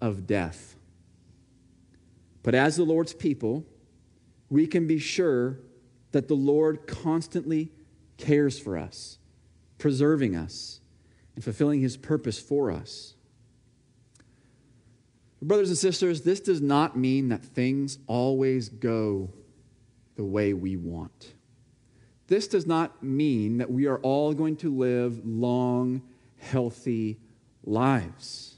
of 0.00 0.26
death. 0.26 0.76
But 2.42 2.54
as 2.54 2.76
the 2.76 2.84
Lord's 2.84 3.14
people, 3.14 3.64
we 4.48 4.66
can 4.66 4.86
be 4.86 4.98
sure 4.98 5.58
that 6.12 6.28
the 6.28 6.34
Lord 6.34 6.86
constantly 6.86 7.72
cares 8.16 8.58
for 8.58 8.76
us, 8.78 9.18
preserving 9.78 10.36
us, 10.36 10.80
and 11.34 11.44
fulfilling 11.44 11.80
his 11.80 11.96
purpose 11.96 12.38
for 12.38 12.70
us. 12.70 13.14
Brothers 15.42 15.68
and 15.68 15.78
sisters, 15.78 16.22
this 16.22 16.40
does 16.40 16.60
not 16.60 16.96
mean 16.96 17.28
that 17.28 17.44
things 17.44 17.98
always 18.06 18.68
go 18.68 19.30
the 20.16 20.24
way 20.24 20.54
we 20.54 20.76
want. 20.76 21.34
This 22.28 22.48
does 22.48 22.66
not 22.66 23.02
mean 23.02 23.58
that 23.58 23.70
we 23.70 23.86
are 23.86 23.98
all 23.98 24.32
going 24.32 24.56
to 24.56 24.74
live 24.74 25.24
long, 25.24 26.02
healthy 26.38 27.20
lives. 27.64 28.56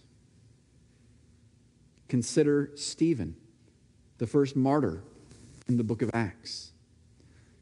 Consider 2.08 2.70
Stephen, 2.76 3.36
the 4.16 4.26
first 4.26 4.56
martyr 4.56 5.02
in 5.68 5.76
the 5.76 5.84
book 5.84 6.02
of 6.02 6.10
Acts. 6.14 6.72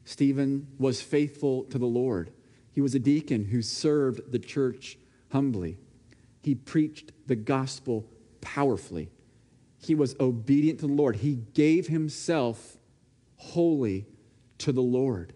Stephen 0.05 0.67
was 0.79 1.01
faithful 1.01 1.63
to 1.65 1.77
the 1.77 1.85
Lord. 1.85 2.31
He 2.71 2.81
was 2.81 2.95
a 2.95 2.99
deacon 2.99 3.45
who 3.45 3.61
served 3.61 4.31
the 4.31 4.39
church 4.39 4.97
humbly. 5.31 5.77
He 6.41 6.55
preached 6.55 7.11
the 7.27 7.35
gospel 7.35 8.05
powerfully. 8.39 9.09
He 9.79 9.93
was 9.93 10.15
obedient 10.19 10.79
to 10.79 10.87
the 10.87 10.93
Lord. 10.93 11.17
He 11.17 11.35
gave 11.53 11.87
himself 11.87 12.77
wholly 13.35 14.05
to 14.59 14.71
the 14.71 14.81
Lord. 14.81 15.33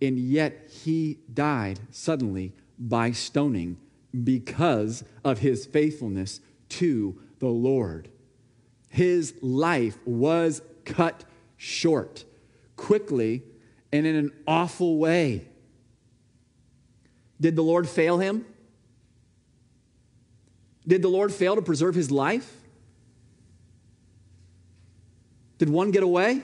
And 0.00 0.18
yet 0.18 0.70
he 0.70 1.18
died 1.32 1.80
suddenly 1.90 2.52
by 2.78 3.10
stoning 3.10 3.78
because 4.22 5.02
of 5.24 5.40
his 5.40 5.66
faithfulness 5.66 6.40
to 6.68 7.18
the 7.40 7.48
Lord. 7.48 8.08
His 8.88 9.34
life 9.42 9.98
was 10.04 10.62
cut 10.84 11.24
short 11.56 12.24
quickly 12.76 13.42
and 13.92 14.06
in 14.06 14.16
an 14.16 14.32
awful 14.46 14.98
way. 14.98 15.46
Did 17.40 17.56
the 17.56 17.62
Lord 17.62 17.88
fail 17.88 18.18
him? 18.18 18.44
Did 20.86 21.02
the 21.02 21.08
Lord 21.08 21.32
fail 21.32 21.54
to 21.56 21.62
preserve 21.62 21.94
his 21.94 22.10
life? 22.10 22.60
Did 25.58 25.70
one 25.70 25.90
get 25.90 26.02
away? 26.02 26.42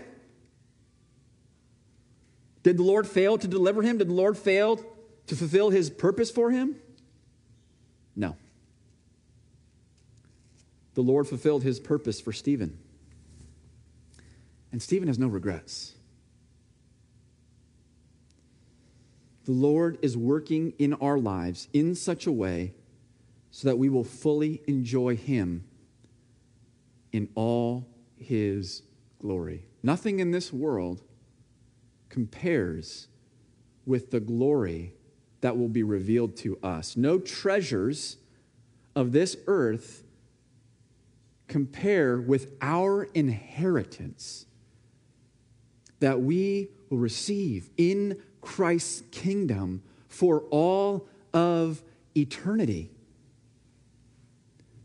Did 2.62 2.76
the 2.76 2.82
Lord 2.82 3.06
fail 3.06 3.38
to 3.38 3.48
deliver 3.48 3.82
him? 3.82 3.98
Did 3.98 4.08
the 4.08 4.14
Lord 4.14 4.36
fail 4.36 4.80
to 5.26 5.36
fulfill 5.36 5.70
his 5.70 5.90
purpose 5.90 6.30
for 6.30 6.50
him? 6.50 6.76
No. 8.14 8.36
The 10.94 11.02
Lord 11.02 11.26
fulfilled 11.26 11.62
his 11.62 11.80
purpose 11.80 12.20
for 12.20 12.32
Stephen. 12.32 12.78
And 14.72 14.80
Stephen 14.80 15.08
has 15.08 15.18
no 15.18 15.26
regrets. 15.26 15.94
The 19.44 19.52
Lord 19.52 19.98
is 20.02 20.16
working 20.16 20.74
in 20.78 20.94
our 20.94 21.18
lives 21.18 21.68
in 21.72 21.94
such 21.94 22.26
a 22.26 22.32
way 22.32 22.74
so 23.50 23.68
that 23.68 23.78
we 23.78 23.88
will 23.88 24.04
fully 24.04 24.62
enjoy 24.66 25.16
him 25.16 25.64
in 27.12 27.28
all 27.34 27.88
his 28.16 28.82
glory. 29.20 29.64
Nothing 29.82 30.20
in 30.20 30.30
this 30.30 30.52
world 30.52 31.02
compares 32.08 33.08
with 33.86 34.10
the 34.10 34.20
glory 34.20 34.94
that 35.40 35.56
will 35.56 35.68
be 35.68 35.82
revealed 35.82 36.36
to 36.36 36.58
us. 36.62 36.96
No 36.96 37.18
treasures 37.18 38.18
of 38.94 39.12
this 39.12 39.36
earth 39.46 40.04
compare 41.48 42.20
with 42.20 42.52
our 42.60 43.04
inheritance 43.14 44.46
that 46.00 46.20
we 46.20 46.68
will 46.88 46.98
receive 46.98 47.70
in 47.76 48.20
Christ's 48.40 49.02
kingdom 49.10 49.82
for 50.08 50.40
all 50.50 51.06
of 51.32 51.82
eternity. 52.16 52.90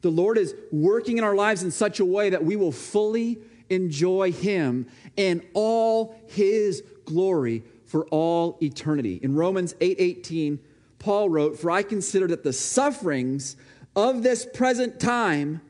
The 0.01 0.12
Lord 0.12 0.38
is 0.38 0.54
working 0.71 1.17
in 1.17 1.23
our 1.23 1.36
lives 1.36 1.63
in 1.63 1.71
such 1.71 1.99
a 1.99 2.06
way 2.06 2.30
that 2.30 2.45
we 2.45 2.56
will 2.56 2.71
fully 2.71 3.39
enjoy 3.69 4.32
him 4.32 4.86
and 5.17 5.41
all 5.54 6.15
his 6.28 6.84
glory 7.06 7.63
for 7.86 8.06
all 8.08 8.58
eternity. 8.62 9.19
In 9.23 9.36
Romans 9.36 9.73
8:18, 9.80 10.54
8, 10.54 10.60
Paul 10.99 11.30
wrote, 11.30 11.58
"For 11.58 11.71
I 11.71 11.82
consider 11.82 12.28
that 12.28 12.43
the 12.43 12.54
sufferings 12.54 13.56
of 13.95 14.21
this 14.21 14.45
present 14.45 14.99
time 14.99 15.62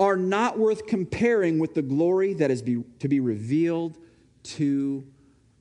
are 0.00 0.16
not 0.16 0.58
worth 0.58 0.86
comparing 0.86 1.58
with 1.58 1.74
the 1.74 1.82
glory 1.82 2.34
that 2.34 2.50
is 2.50 2.62
be, 2.62 2.82
to 2.98 3.08
be 3.08 3.20
revealed 3.20 3.98
to 4.44 5.06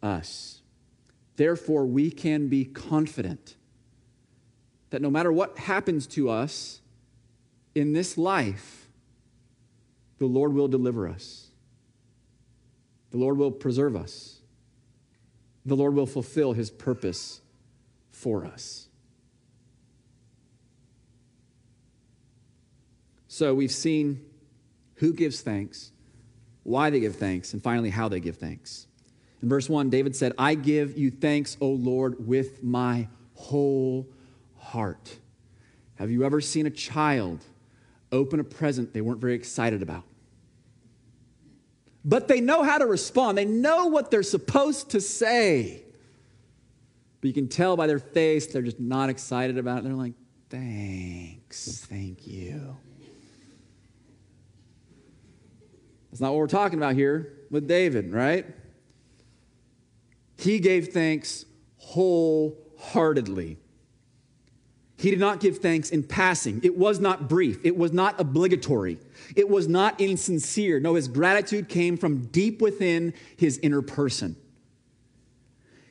us. 0.02 0.62
Therefore, 1.36 1.86
we 1.86 2.12
can 2.12 2.48
be 2.48 2.66
confident 2.66 3.56
that 4.92 5.02
no 5.02 5.10
matter 5.10 5.32
what 5.32 5.58
happens 5.58 6.06
to 6.06 6.30
us 6.30 6.82
in 7.74 7.94
this 7.94 8.18
life, 8.18 8.88
the 10.20 10.26
Lord 10.28 10.54
will 10.54 10.68
deliver 10.68 11.08
us. 11.08 11.48
The 13.10 13.18
Lord 13.18 13.38
will 13.38 13.52
preserve 13.52 13.96
us. 13.96 14.40
The 15.66 15.76
Lord 15.76 15.96
will 15.96 16.06
fulfill 16.06 16.54
his 16.54 16.70
purpose 16.70 17.42
for 18.12 18.46
us. 18.46 18.88
So 23.28 23.56
we've 23.56 23.72
seen 23.72 24.24
who 24.96 25.12
gives 25.12 25.42
thanks, 25.42 25.92
why 26.64 26.90
they 26.90 27.00
give 27.00 27.16
thanks, 27.16 27.54
and 27.54 27.62
finally 27.62 27.90
how 27.90 28.08
they 28.10 28.20
give 28.20 28.38
thanks. 28.38 28.88
In 29.42 29.50
verse 29.50 29.70
1, 29.70 29.90
David 29.90 30.16
said, 30.16 30.34
I 30.38 30.56
give 30.56 30.98
you 30.98 31.12
thanks, 31.12 31.58
O 31.60 31.70
Lord, 31.70 32.28
with 32.28 32.64
my 32.64 33.08
whole 33.36 34.08
heart. 34.58 35.18
Have 35.96 36.10
you 36.10 36.24
ever 36.24 36.42
seen 36.42 36.66
a 36.66 36.72
child 36.72 37.44
open 38.12 38.40
a 38.40 38.44
present 38.44 38.94
they 38.94 39.02
weren't 39.02 39.20
very 39.20 39.36
excited 39.36 39.82
about? 39.82 40.04
but 42.06 42.28
they 42.28 42.42
know 42.42 42.64
how 42.64 42.78
to 42.78 42.86
respond. 42.86 43.38
They 43.38 43.46
know 43.46 43.88
what 43.88 44.12
they're 44.12 44.24
supposed 44.24 44.92
to 44.92 45.02
say. 45.02 45.84
But 47.22 47.28
you 47.28 47.34
can 47.34 47.48
tell 47.48 47.78
by 47.78 47.88
their 47.88 48.00
face, 48.00 48.48
they're 48.48 48.62
just 48.62 48.80
not 48.80 49.10
excited 49.10 49.58
about 49.58 49.80
it. 49.80 49.84
They're 49.86 49.94
like, 49.94 50.14
thanks, 50.50 51.86
thank 51.90 52.28
you. 52.28 52.76
That's 56.14 56.22
not 56.22 56.34
what 56.34 56.38
we're 56.38 56.48
talking 56.48 56.78
about 56.78 56.94
here 56.94 57.34
with 57.50 57.68
David, 57.68 58.14
right? 58.14 58.46
He 60.38 60.60
gave 60.60 60.90
thanks 60.90 61.44
wholeheartedly. 61.78 63.58
He 64.96 65.10
did 65.10 65.18
not 65.18 65.40
give 65.40 65.58
thanks 65.58 65.90
in 65.90 66.04
passing. 66.04 66.62
It 66.62 66.78
was 66.78 67.00
not 67.00 67.28
brief. 67.28 67.66
It 67.66 67.76
was 67.76 67.94
not 67.94 68.22
obligatory. 68.22 69.00
It 69.36 69.50
was 69.50 69.68
not 69.68 70.00
insincere. 70.00 70.80
No, 70.80 70.94
his 70.94 71.08
gratitude 71.08 71.68
came 71.68 71.98
from 71.98 72.28
deep 72.28 72.62
within 72.62 73.16
his 73.36 73.58
inner 73.64 73.82
person. 73.82 74.36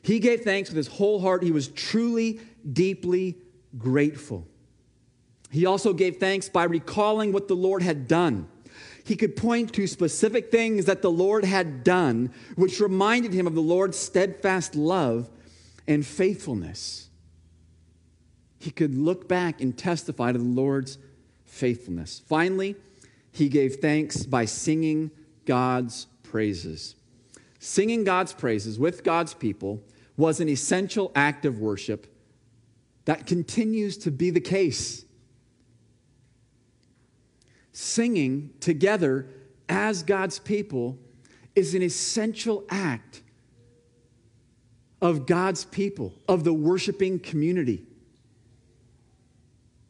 He 0.03 0.19
gave 0.19 0.39
thanks 0.39 0.69
with 0.69 0.77
his 0.77 0.87
whole 0.87 1.19
heart. 1.19 1.43
He 1.43 1.51
was 1.51 1.67
truly, 1.67 2.39
deeply 2.71 3.39
grateful. 3.77 4.47
He 5.51 5.65
also 5.65 5.91
gave 5.91 6.15
thanks 6.15 6.47
by 6.47 6.63
recalling 6.63 7.33
what 7.33 7.49
the 7.49 7.57
Lord 7.57 7.81
had 7.81 8.07
done. 8.07 8.47
He 9.05 9.15
could 9.15 9.35
point 9.35 9.73
to 9.73 9.85
specific 9.87 10.49
things 10.49 10.85
that 10.85 11.01
the 11.01 11.11
Lord 11.11 11.43
had 11.43 11.83
done, 11.83 12.31
which 12.55 12.79
reminded 12.79 13.33
him 13.33 13.47
of 13.47 13.55
the 13.55 13.61
Lord's 13.61 13.97
steadfast 13.97 14.75
love 14.75 15.29
and 15.87 16.05
faithfulness. 16.05 17.09
He 18.59 18.71
could 18.71 18.95
look 18.95 19.27
back 19.27 19.59
and 19.59 19.77
testify 19.77 20.31
to 20.31 20.37
the 20.37 20.43
Lord's 20.43 20.97
faithfulness. 21.45 22.21
Finally, 22.27 22.75
he 23.31 23.49
gave 23.49 23.75
thanks 23.75 24.25
by 24.25 24.45
singing 24.45 25.11
God's 25.45 26.07
praises. 26.23 26.95
Singing 27.59 28.05
God's 28.05 28.31
praises 28.31 28.79
with 28.79 29.03
God's 29.03 29.33
people 29.33 29.81
was 30.15 30.39
an 30.39 30.47
essential 30.47 31.11
act 31.15 31.45
of 31.45 31.59
worship 31.59 32.07
that 33.05 33.27
continues 33.27 33.97
to 33.97 34.11
be 34.11 34.29
the 34.29 34.39
case. 34.39 35.02
Singing 37.73 38.51
together 38.59 39.27
as 39.67 40.03
God's 40.03 40.39
people 40.39 40.97
is 41.55 41.75
an 41.75 41.81
essential 41.81 42.63
act 42.69 43.21
of 45.01 45.25
God's 45.25 45.65
people, 45.65 46.13
of 46.29 46.45
the 46.45 46.53
worshiping 46.53 47.19
community. 47.19 47.83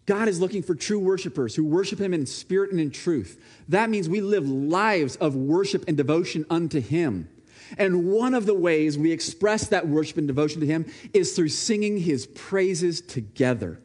God 0.05 0.27
is 0.27 0.39
looking 0.39 0.63
for 0.63 0.75
true 0.75 0.99
worshipers 0.99 1.55
who 1.55 1.63
worship 1.63 1.99
Him 1.99 2.13
in 2.13 2.25
spirit 2.25 2.71
and 2.71 2.79
in 2.79 2.91
truth. 2.91 3.41
That 3.69 3.89
means 3.89 4.09
we 4.09 4.21
live 4.21 4.49
lives 4.49 5.15
of 5.17 5.35
worship 5.35 5.85
and 5.87 5.95
devotion 5.95 6.45
unto 6.49 6.81
Him. 6.81 7.29
And 7.77 8.11
one 8.11 8.33
of 8.33 8.45
the 8.45 8.53
ways 8.53 8.97
we 8.97 9.11
express 9.11 9.67
that 9.67 9.87
worship 9.87 10.17
and 10.17 10.27
devotion 10.27 10.59
to 10.61 10.67
Him 10.67 10.85
is 11.13 11.35
through 11.35 11.49
singing 11.49 11.97
His 11.97 12.25
praises 12.27 13.01
together. 13.01 13.79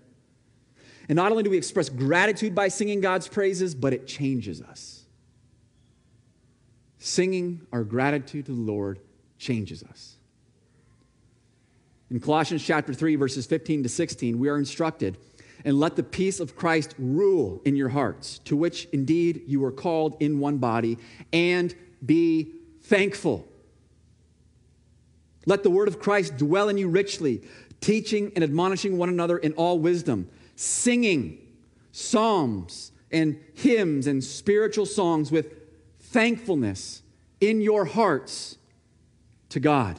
And 1.08 1.16
not 1.16 1.30
only 1.30 1.42
do 1.42 1.50
we 1.50 1.56
express 1.56 1.88
gratitude 1.88 2.54
by 2.54 2.68
singing 2.68 3.00
God's 3.00 3.28
praises, 3.28 3.74
but 3.74 3.92
it 3.92 4.06
changes 4.06 4.60
us. 4.60 5.04
Singing 6.98 7.66
our 7.72 7.84
gratitude 7.84 8.46
to 8.46 8.52
the 8.52 8.60
Lord 8.60 8.98
changes 9.38 9.82
us. 9.82 10.16
In 12.10 12.20
Colossians 12.20 12.64
chapter 12.64 12.92
3, 12.92 13.16
verses 13.16 13.46
15 13.46 13.84
to 13.84 13.88
16, 13.88 14.38
we 14.38 14.48
are 14.48 14.58
instructed, 14.58 15.16
and 15.64 15.78
let 15.78 15.96
the 15.96 16.02
peace 16.02 16.40
of 16.40 16.56
Christ 16.56 16.94
rule 16.98 17.60
in 17.64 17.76
your 17.76 17.90
hearts, 17.90 18.38
to 18.40 18.56
which 18.56 18.86
indeed 18.92 19.42
you 19.46 19.60
were 19.60 19.72
called 19.72 20.16
in 20.20 20.38
one 20.40 20.58
body, 20.58 20.98
and 21.32 21.74
be 22.04 22.52
thankful. 22.82 23.46
Let 25.46 25.62
the 25.62 25.70
word 25.70 25.88
of 25.88 25.98
Christ 25.98 26.36
dwell 26.36 26.68
in 26.68 26.78
you 26.78 26.88
richly, 26.88 27.42
teaching 27.80 28.32
and 28.34 28.42
admonishing 28.42 28.98
one 28.98 29.08
another 29.08 29.38
in 29.38 29.52
all 29.54 29.78
wisdom, 29.78 30.28
singing 30.58 31.38
psalms 31.92 32.92
and 33.10 33.40
hymns 33.54 34.06
and 34.06 34.22
spiritual 34.22 34.86
songs 34.86 35.30
with 35.30 35.54
thankfulness 36.00 37.02
in 37.40 37.60
your 37.60 37.84
hearts 37.84 38.58
to 39.50 39.60
God. 39.60 39.98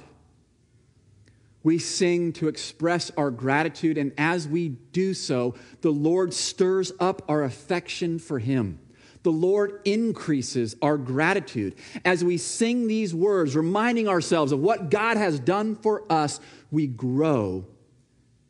We 1.64 1.78
sing 1.78 2.34
to 2.34 2.48
express 2.48 3.12
our 3.18 3.32
gratitude, 3.32 3.98
and 3.98 4.14
as 4.18 4.48
we 4.48 4.70
do 4.70 5.14
so, 5.14 5.56
the 5.82 5.92
Lord 5.92 6.34
stirs 6.34 6.92
up 7.00 7.22
our 7.28 7.44
affection 7.44 8.20
for 8.20 8.40
Him 8.40 8.80
the 9.24 9.32
Lord 9.32 9.82
increases 9.86 10.76
our 10.82 10.98
gratitude. 10.98 11.76
As 12.06 12.24
we 12.24 12.38
sing 12.38 12.88
these 12.88 13.14
words, 13.14 13.56
reminding 13.56 14.08
ourselves 14.08 14.52
of 14.52 14.60
what 14.60 14.90
God 14.90 15.18
has 15.18 15.40
done 15.40 15.76
for 15.76 16.04
us, 16.10 16.40
we 16.72 16.88
grow 16.88 17.66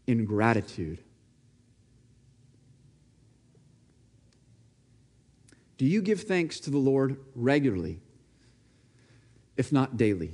in 0.06 0.26
gratitude. 0.26 1.00
Do 5.80 5.86
you 5.86 6.02
give 6.02 6.24
thanks 6.24 6.60
to 6.62 6.70
the 6.70 6.78
Lord 6.78 7.22
regularly, 7.36 8.02
if 9.56 9.72
not 9.72 9.96
daily? 9.96 10.34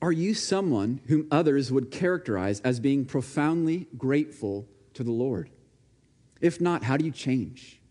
Are 0.00 0.10
you 0.10 0.32
someone 0.32 1.02
whom 1.08 1.26
others 1.30 1.70
would 1.70 1.90
characterize 1.90 2.60
as 2.60 2.80
being 2.80 3.04
profoundly 3.04 3.86
grateful 3.98 4.66
to 4.94 5.04
the 5.04 5.10
Lord? 5.10 5.50
If 6.40 6.58
not, 6.58 6.82
how 6.84 6.96
do 6.96 7.04
you 7.04 7.10
change? 7.10 7.82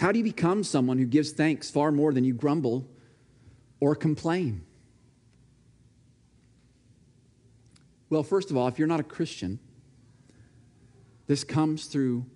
How 0.00 0.10
do 0.10 0.18
you 0.18 0.24
become 0.24 0.64
someone 0.64 0.98
who 0.98 1.06
gives 1.06 1.30
thanks 1.30 1.70
far 1.70 1.92
more 1.92 2.12
than 2.12 2.24
you 2.24 2.34
grumble 2.34 2.88
or 3.78 3.94
complain? 3.94 4.64
Well, 8.10 8.24
first 8.24 8.50
of 8.50 8.56
all, 8.56 8.66
if 8.66 8.76
you're 8.76 8.88
not 8.88 8.98
a 8.98 9.04
Christian, 9.04 9.60
this 11.28 11.44
comes 11.44 11.86
through 11.86 12.26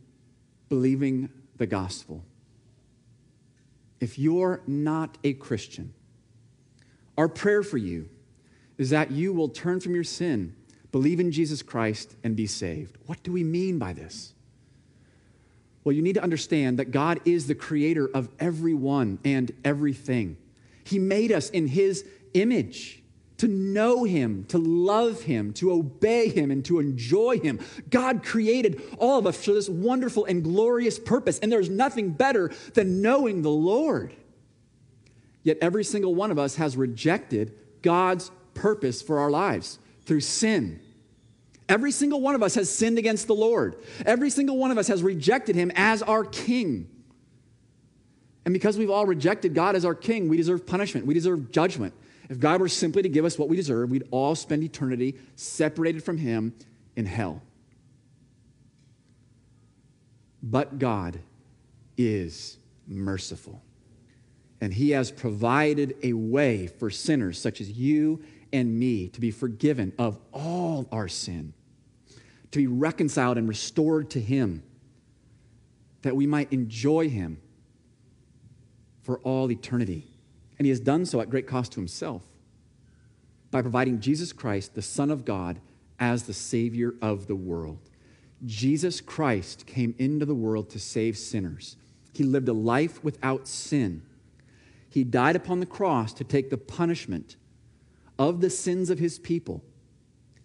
believing 0.68 1.30
the 1.58 1.66
gospel. 1.66 2.24
If 4.00 4.18
you're 4.18 4.62
not 4.66 5.18
a 5.24 5.34
Christian, 5.34 5.92
our 7.16 7.28
prayer 7.28 7.62
for 7.62 7.78
you 7.78 8.08
is 8.78 8.90
that 8.90 9.10
you 9.10 9.32
will 9.32 9.48
turn 9.48 9.80
from 9.80 9.94
your 9.94 10.04
sin, 10.04 10.54
believe 10.92 11.18
in 11.18 11.32
Jesus 11.32 11.62
Christ, 11.62 12.14
and 12.22 12.36
be 12.36 12.46
saved. 12.46 12.96
What 13.06 13.22
do 13.24 13.32
we 13.32 13.42
mean 13.42 13.78
by 13.78 13.92
this? 13.92 14.34
Well, 15.82 15.94
you 15.94 16.02
need 16.02 16.14
to 16.14 16.22
understand 16.22 16.78
that 16.78 16.90
God 16.90 17.20
is 17.24 17.46
the 17.46 17.54
creator 17.54 18.08
of 18.12 18.28
everyone 18.38 19.18
and 19.24 19.50
everything. 19.64 20.36
He 20.84 20.98
made 20.98 21.32
us 21.32 21.50
in 21.50 21.66
His 21.66 22.04
image 22.34 23.02
to 23.38 23.48
know 23.48 24.04
Him, 24.04 24.44
to 24.48 24.58
love 24.58 25.22
Him, 25.22 25.52
to 25.54 25.72
obey 25.72 26.28
Him, 26.28 26.50
and 26.50 26.64
to 26.66 26.78
enjoy 26.78 27.38
Him. 27.38 27.60
God 27.90 28.22
created 28.22 28.82
all 28.98 29.18
of 29.18 29.26
us 29.26 29.44
for 29.44 29.52
this 29.52 29.68
wonderful 29.68 30.24
and 30.24 30.44
glorious 30.44 30.98
purpose, 30.98 31.38
and 31.38 31.50
there's 31.50 31.70
nothing 31.70 32.10
better 32.10 32.52
than 32.74 33.02
knowing 33.02 33.42
the 33.42 33.50
Lord. 33.50 34.14
Yet 35.42 35.58
every 35.62 35.84
single 35.84 36.14
one 36.14 36.30
of 36.30 36.38
us 36.38 36.56
has 36.56 36.76
rejected 36.76 37.54
God's 37.82 38.30
purpose 38.54 39.00
for 39.02 39.18
our 39.18 39.30
lives 39.30 39.78
through 40.04 40.20
sin 40.20 40.80
Every 41.68 41.90
single 41.90 42.20
one 42.20 42.34
of 42.34 42.42
us 42.42 42.54
has 42.54 42.70
sinned 42.70 42.98
against 42.98 43.26
the 43.26 43.34
Lord. 43.34 43.76
Every 44.06 44.30
single 44.30 44.56
one 44.56 44.70
of 44.70 44.78
us 44.78 44.88
has 44.88 45.02
rejected 45.02 45.54
him 45.54 45.70
as 45.74 46.02
our 46.02 46.24
king. 46.24 46.88
And 48.46 48.54
because 48.54 48.78
we've 48.78 48.90
all 48.90 49.04
rejected 49.04 49.54
God 49.54 49.76
as 49.76 49.84
our 49.84 49.94
king, 49.94 50.28
we 50.28 50.38
deserve 50.38 50.66
punishment. 50.66 51.04
We 51.04 51.12
deserve 51.12 51.50
judgment. 51.50 51.92
If 52.28 52.38
God 52.38 52.60
were 52.60 52.68
simply 52.68 53.02
to 53.02 53.08
give 53.08 53.24
us 53.24 53.38
what 53.38 53.48
we 53.48 53.56
deserve, 53.56 53.90
we'd 53.90 54.06
all 54.10 54.34
spend 54.34 54.62
eternity 54.62 55.16
separated 55.36 56.02
from 56.02 56.18
him 56.18 56.54
in 56.96 57.06
hell. 57.06 57.42
But 60.42 60.78
God 60.78 61.20
is 61.96 62.58
merciful. 62.86 63.62
And 64.60 64.74
he 64.74 64.90
has 64.90 65.10
provided 65.10 65.96
a 66.02 66.12
way 66.12 66.66
for 66.66 66.90
sinners 66.90 67.40
such 67.40 67.60
as 67.60 67.70
you 67.70 68.22
and 68.52 68.78
me 68.78 69.08
to 69.08 69.20
be 69.20 69.30
forgiven 69.30 69.92
of 69.98 70.18
all 70.32 70.88
our 70.90 71.08
sin 71.08 71.54
to 72.50 72.58
be 72.58 72.66
reconciled 72.66 73.38
and 73.38 73.48
restored 73.48 74.10
to 74.10 74.20
Him, 74.20 74.62
that 76.02 76.16
we 76.16 76.26
might 76.26 76.52
enjoy 76.52 77.08
Him 77.08 77.40
for 79.02 79.18
all 79.20 79.50
eternity. 79.50 80.06
And 80.58 80.66
He 80.66 80.70
has 80.70 80.80
done 80.80 81.06
so 81.06 81.20
at 81.20 81.30
great 81.30 81.46
cost 81.46 81.72
to 81.72 81.80
Himself 81.80 82.22
by 83.50 83.62
providing 83.62 84.00
Jesus 84.00 84.32
Christ, 84.32 84.74
the 84.74 84.82
Son 84.82 85.10
of 85.10 85.24
God, 85.24 85.60
as 85.98 86.24
the 86.24 86.34
Savior 86.34 86.94
of 87.00 87.26
the 87.26 87.36
world. 87.36 87.78
Jesus 88.44 89.00
Christ 89.00 89.66
came 89.66 89.94
into 89.98 90.26
the 90.26 90.34
world 90.34 90.70
to 90.70 90.78
save 90.78 91.16
sinners. 91.16 91.76
He 92.12 92.24
lived 92.24 92.48
a 92.48 92.52
life 92.52 93.02
without 93.02 93.48
sin. 93.48 94.02
He 94.90 95.04
died 95.04 95.36
upon 95.36 95.60
the 95.60 95.66
cross 95.66 96.12
to 96.14 96.24
take 96.24 96.50
the 96.50 96.58
punishment 96.58 97.36
of 98.18 98.40
the 98.40 98.50
sins 98.50 98.90
of 98.90 98.98
his 98.98 99.18
people 99.18 99.62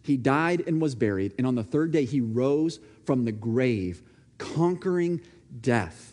he 0.04 0.18
died 0.18 0.64
and 0.68 0.82
was 0.82 0.96
buried, 0.96 1.34
and 1.38 1.48
on 1.48 1.56
the 1.56 1.64
third 1.64 1.92
day 1.92 2.04
he 2.04 2.20
rose 2.20 2.80
from 3.06 3.24
the 3.24 3.32
grave, 3.32 4.04
conquering 4.38 5.22
death. 5.62 6.13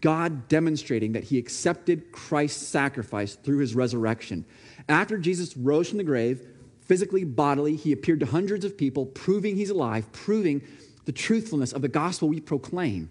God 0.00 0.48
demonstrating 0.48 1.12
that 1.12 1.24
he 1.24 1.38
accepted 1.38 2.12
Christ's 2.12 2.66
sacrifice 2.66 3.34
through 3.34 3.58
his 3.58 3.74
resurrection. 3.74 4.46
After 4.88 5.18
Jesus 5.18 5.56
rose 5.56 5.88
from 5.88 5.98
the 5.98 6.04
grave, 6.04 6.46
physically, 6.80 7.24
bodily, 7.24 7.76
he 7.76 7.92
appeared 7.92 8.20
to 8.20 8.26
hundreds 8.26 8.64
of 8.64 8.76
people, 8.76 9.06
proving 9.06 9.56
he's 9.56 9.70
alive, 9.70 10.10
proving 10.12 10.62
the 11.04 11.12
truthfulness 11.12 11.72
of 11.72 11.82
the 11.82 11.88
gospel 11.88 12.28
we 12.28 12.40
proclaim. 12.40 13.10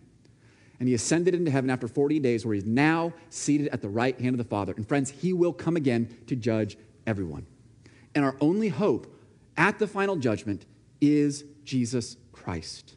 And 0.80 0.88
he 0.88 0.95
ascended 0.95 1.36
into 1.36 1.52
heaven 1.52 1.69
after 1.69 1.88
40 1.88 2.19
days, 2.19 2.45
where 2.45 2.56
he's 2.56 2.65
now 2.65 3.13
seated 3.30 3.67
at 3.67 3.82
the 3.82 3.89
right 3.89 4.19
hand 4.19 4.34
of 4.34 4.38
the 4.38 4.49
Father. 4.49 4.73
And 4.75 4.88
friends, 4.88 5.12
he 5.12 5.34
will 5.34 5.54
come 5.54 5.75
again 5.75 6.15
to 6.28 6.36
judge 6.36 6.78
everyone. 7.06 7.45
And 8.15 8.23
our 8.23 8.36
only 8.39 8.69
hope 8.69 9.13
at 9.58 9.78
the 9.78 9.88
final 9.88 10.15
judgment 10.15 10.65
is 11.02 11.43
Jesus 11.65 12.17
Christ. 12.32 12.95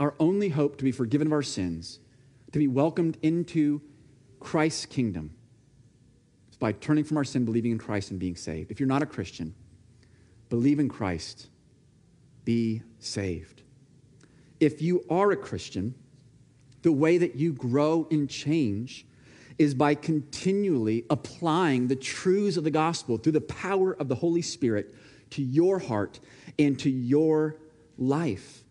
Our 0.00 0.14
only 0.18 0.48
hope 0.48 0.76
to 0.78 0.84
be 0.84 0.92
forgiven 0.92 1.28
of 1.28 1.32
our 1.32 1.42
sins 1.42 2.00
to 2.52 2.58
be 2.58 2.68
welcomed 2.68 3.18
into 3.22 3.80
Christ's 4.40 4.86
kingdom 4.86 5.34
is 6.50 6.56
by 6.56 6.72
turning 6.72 7.04
from 7.04 7.16
our 7.16 7.24
sin, 7.24 7.44
believing 7.44 7.72
in 7.72 7.78
Christ, 7.78 8.10
and 8.10 8.20
being 8.20 8.36
saved. 8.36 8.70
If 8.70 8.78
you're 8.78 8.88
not 8.88 9.02
a 9.02 9.06
Christian, 9.06 9.54
believe 10.48 10.78
in 10.78 10.88
Christ, 10.88 11.48
be 12.44 12.82
saved. 12.98 13.62
If 14.60 14.82
you 14.82 15.04
are 15.08 15.30
a 15.32 15.36
Christian, 15.36 15.94
the 16.82 16.92
way 16.92 17.18
that 17.18 17.36
you 17.36 17.52
grow 17.52 18.06
and 18.10 18.28
change 18.28 19.06
is 19.58 19.74
by 19.74 19.94
continually 19.94 21.04
applying 21.10 21.88
the 21.88 21.96
truths 21.96 22.56
of 22.56 22.64
the 22.64 22.70
gospel 22.70 23.16
through 23.16 23.32
the 23.32 23.40
power 23.40 23.92
of 23.94 24.08
the 24.08 24.14
Holy 24.14 24.42
Spirit 24.42 24.94
to 25.30 25.42
your 25.42 25.78
heart 25.78 26.20
and 26.58 26.78
to 26.80 26.90
your 26.90 27.56
life. 27.96 28.64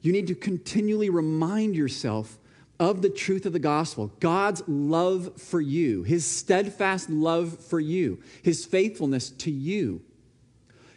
You 0.00 0.12
need 0.12 0.26
to 0.28 0.34
continually 0.34 1.10
remind 1.10 1.76
yourself 1.76 2.38
of 2.80 3.02
the 3.02 3.10
truth 3.10 3.44
of 3.44 3.52
the 3.52 3.58
gospel, 3.58 4.10
God's 4.20 4.62
love 4.66 5.36
for 5.36 5.60
you, 5.60 6.02
his 6.02 6.24
steadfast 6.24 7.10
love 7.10 7.58
for 7.58 7.78
you, 7.78 8.22
his 8.42 8.64
faithfulness 8.64 9.28
to 9.30 9.50
you, 9.50 10.00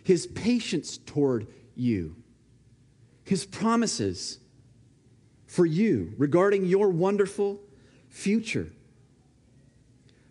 his 0.02 0.26
patience 0.26 0.98
toward 0.98 1.46
you, 1.76 2.16
his 3.26 3.46
promises 3.46 4.40
for 5.46 5.66
you 5.66 6.14
regarding 6.18 6.66
your 6.66 6.88
wonderful 6.88 7.60
future. 8.08 8.72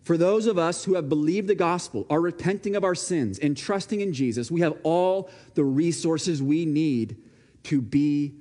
For 0.01 0.17
those 0.17 0.47
of 0.47 0.57
us 0.57 0.83
who 0.83 0.95
have 0.95 1.07
believed 1.07 1.47
the 1.47 1.55
gospel, 1.55 2.05
are 2.09 2.19
repenting 2.19 2.75
of 2.75 2.83
our 2.83 2.95
sins, 2.95 3.37
and 3.37 3.55
trusting 3.55 4.01
in 4.01 4.11
Jesus, 4.11 4.49
we 4.49 4.61
have 4.61 4.77
all 4.83 5.29
the 5.53 5.63
resources 5.63 6.41
we 6.41 6.65
need 6.65 7.15
to 7.63 7.79
be 7.79 8.33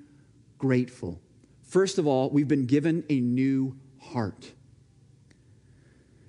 grateful. 0.58 1.20
First 1.72 1.96
of 1.96 2.06
all, 2.06 2.28
we've 2.28 2.46
been 2.46 2.66
given 2.66 3.02
a 3.08 3.18
new 3.18 3.78
heart. 3.98 4.52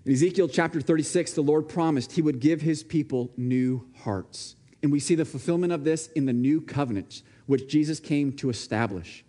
In 0.05 0.13
Ezekiel 0.13 0.47
chapter 0.47 0.79
36, 0.79 1.33
the 1.33 1.41
Lord 1.41 1.67
promised 1.67 2.13
he 2.13 2.21
would 2.21 2.39
give 2.39 2.61
his 2.61 2.81
people 2.81 3.29
new 3.35 3.85
hearts. 4.03 4.55
And 4.81 4.89
we 4.89 5.01
see 5.01 5.15
the 5.15 5.25
fulfillment 5.25 5.73
of 5.73 5.83
this 5.83 6.07
in 6.15 6.27
the 6.27 6.31
new 6.31 6.61
covenant, 6.61 7.23
which 7.45 7.67
Jesus 7.67 7.99
came 7.99 8.31
to 8.37 8.49
establish. 8.49 9.25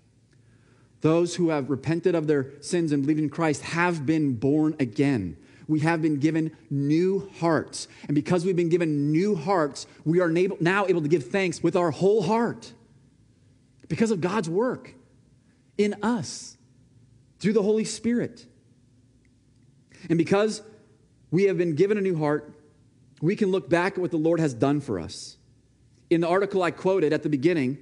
Those 1.00 1.34
who 1.34 1.48
have 1.48 1.68
repented 1.68 2.14
of 2.14 2.28
their 2.28 2.52
sins 2.60 2.92
and 2.92 3.02
believed 3.02 3.18
in 3.18 3.28
Christ 3.28 3.62
have 3.62 4.06
been 4.06 4.34
born 4.34 4.76
again. 4.78 5.36
We 5.66 5.80
have 5.80 6.00
been 6.00 6.20
given 6.20 6.56
new 6.70 7.28
hearts. 7.40 7.88
And 8.06 8.14
because 8.14 8.44
we've 8.44 8.54
been 8.54 8.68
given 8.68 9.10
new 9.10 9.34
hearts, 9.34 9.88
we 10.04 10.20
are 10.20 10.30
now 10.30 10.86
able 10.86 11.02
to 11.02 11.08
give 11.08 11.32
thanks 11.32 11.60
with 11.60 11.74
our 11.74 11.90
whole 11.90 12.22
heart 12.22 12.72
because 13.88 14.12
of 14.12 14.20
God's 14.20 14.48
work 14.48 14.94
in 15.78 15.94
us 16.02 16.56
through 17.38 17.52
the 17.52 17.62
Holy 17.62 17.84
Spirit. 17.84 18.46
And 20.08 20.18
because 20.18 20.62
we 21.30 21.44
have 21.44 21.58
been 21.58 21.74
given 21.74 21.98
a 21.98 22.00
new 22.00 22.16
heart, 22.16 22.52
we 23.20 23.36
can 23.36 23.50
look 23.50 23.68
back 23.68 23.94
at 23.94 23.98
what 23.98 24.10
the 24.10 24.16
Lord 24.16 24.40
has 24.40 24.54
done 24.54 24.80
for 24.80 25.00
us. 25.00 25.36
In 26.10 26.20
the 26.20 26.28
article 26.28 26.62
I 26.62 26.70
quoted 26.70 27.12
at 27.12 27.22
the 27.22 27.28
beginning, 27.28 27.78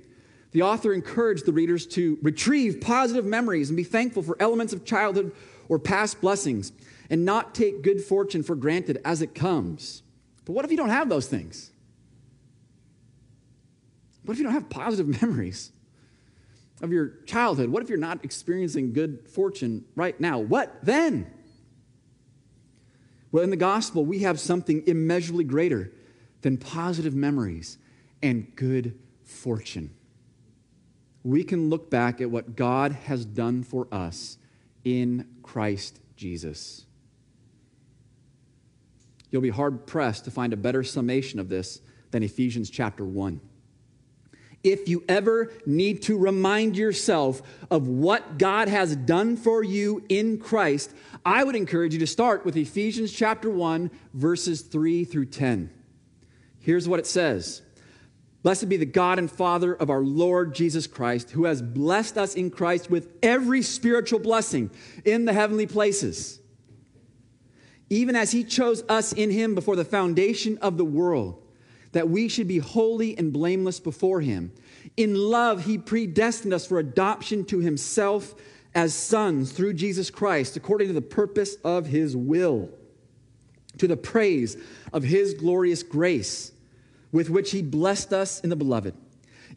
the 0.52 0.62
author 0.62 0.92
encouraged 0.92 1.46
the 1.46 1.52
readers 1.52 1.86
to 1.88 2.18
retrieve 2.22 2.80
positive 2.80 3.24
memories 3.24 3.70
and 3.70 3.76
be 3.76 3.84
thankful 3.84 4.22
for 4.22 4.36
elements 4.38 4.72
of 4.72 4.84
childhood 4.84 5.32
or 5.68 5.78
past 5.78 6.20
blessings 6.20 6.72
and 7.10 7.24
not 7.24 7.54
take 7.54 7.82
good 7.82 8.02
fortune 8.02 8.42
for 8.42 8.54
granted 8.54 9.00
as 9.04 9.22
it 9.22 9.34
comes. 9.34 10.02
But 10.44 10.52
what 10.52 10.64
if 10.64 10.70
you 10.70 10.76
don't 10.76 10.90
have 10.90 11.08
those 11.08 11.26
things? 11.26 11.70
What 14.24 14.34
if 14.34 14.38
you 14.38 14.44
don't 14.44 14.52
have 14.52 14.70
positive 14.70 15.08
memories? 15.22 15.72
Of 16.82 16.92
your 16.92 17.14
childhood? 17.26 17.70
What 17.70 17.82
if 17.82 17.88
you're 17.88 17.98
not 17.98 18.24
experiencing 18.24 18.92
good 18.92 19.28
fortune 19.28 19.84
right 19.94 20.18
now? 20.20 20.38
What 20.38 20.84
then? 20.84 21.32
Well, 23.30 23.44
in 23.44 23.50
the 23.50 23.56
gospel, 23.56 24.04
we 24.04 24.20
have 24.20 24.38
something 24.38 24.82
immeasurably 24.86 25.44
greater 25.44 25.92
than 26.42 26.58
positive 26.58 27.14
memories 27.14 27.78
and 28.22 28.54
good 28.56 28.98
fortune. 29.24 29.94
We 31.22 31.44
can 31.44 31.70
look 31.70 31.88
back 31.88 32.20
at 32.20 32.30
what 32.30 32.56
God 32.56 32.92
has 32.92 33.24
done 33.24 33.62
for 33.62 33.86
us 33.92 34.36
in 34.84 35.28
Christ 35.42 36.00
Jesus. 36.16 36.84
You'll 39.30 39.40
be 39.40 39.50
hard 39.50 39.86
pressed 39.86 40.24
to 40.24 40.30
find 40.30 40.52
a 40.52 40.56
better 40.56 40.82
summation 40.82 41.38
of 41.38 41.48
this 41.48 41.80
than 42.10 42.22
Ephesians 42.22 42.68
chapter 42.68 43.04
1 43.04 43.40
if 44.64 44.88
you 44.88 45.04
ever 45.08 45.52
need 45.66 46.02
to 46.02 46.16
remind 46.16 46.76
yourself 46.76 47.42
of 47.70 47.88
what 47.88 48.38
God 48.38 48.68
has 48.68 48.94
done 48.94 49.36
for 49.36 49.62
you 49.62 50.04
in 50.08 50.38
Christ, 50.38 50.92
I 51.24 51.44
would 51.44 51.56
encourage 51.56 51.92
you 51.92 52.00
to 52.00 52.06
start 52.06 52.44
with 52.44 52.56
Ephesians 52.56 53.12
chapter 53.12 53.50
1, 53.50 53.90
verses 54.14 54.62
3 54.62 55.04
through 55.04 55.26
10. 55.26 55.70
Here's 56.60 56.88
what 56.88 57.00
it 57.00 57.06
says 57.06 57.62
Blessed 58.42 58.68
be 58.68 58.76
the 58.76 58.86
God 58.86 59.18
and 59.18 59.30
Father 59.30 59.74
of 59.74 59.90
our 59.90 60.02
Lord 60.02 60.54
Jesus 60.54 60.86
Christ, 60.86 61.30
who 61.30 61.44
has 61.44 61.60
blessed 61.60 62.16
us 62.16 62.34
in 62.34 62.50
Christ 62.50 62.90
with 62.90 63.12
every 63.22 63.62
spiritual 63.62 64.20
blessing 64.20 64.70
in 65.04 65.24
the 65.24 65.32
heavenly 65.32 65.66
places, 65.66 66.40
even 67.90 68.14
as 68.14 68.30
he 68.30 68.44
chose 68.44 68.84
us 68.88 69.12
in 69.12 69.30
him 69.30 69.54
before 69.54 69.76
the 69.76 69.84
foundation 69.84 70.58
of 70.58 70.76
the 70.76 70.84
world 70.84 71.41
that 71.92 72.08
we 72.08 72.28
should 72.28 72.48
be 72.48 72.58
holy 72.58 73.16
and 73.16 73.32
blameless 73.32 73.80
before 73.80 74.20
him. 74.20 74.52
In 74.96 75.14
love, 75.14 75.64
he 75.64 75.78
predestined 75.78 76.52
us 76.52 76.66
for 76.66 76.78
adoption 76.78 77.44
to 77.46 77.58
himself 77.58 78.34
as 78.74 78.94
sons 78.94 79.52
through 79.52 79.74
Jesus 79.74 80.10
Christ, 80.10 80.56
according 80.56 80.88
to 80.88 80.94
the 80.94 81.02
purpose 81.02 81.56
of 81.64 81.86
his 81.86 82.16
will, 82.16 82.70
to 83.78 83.86
the 83.86 83.96
praise 83.96 84.56
of 84.92 85.02
his 85.02 85.34
glorious 85.34 85.82
grace, 85.82 86.52
with 87.10 87.28
which 87.28 87.50
he 87.50 87.62
blessed 87.62 88.12
us 88.12 88.40
in 88.40 88.50
the 88.50 88.56
beloved. 88.56 88.94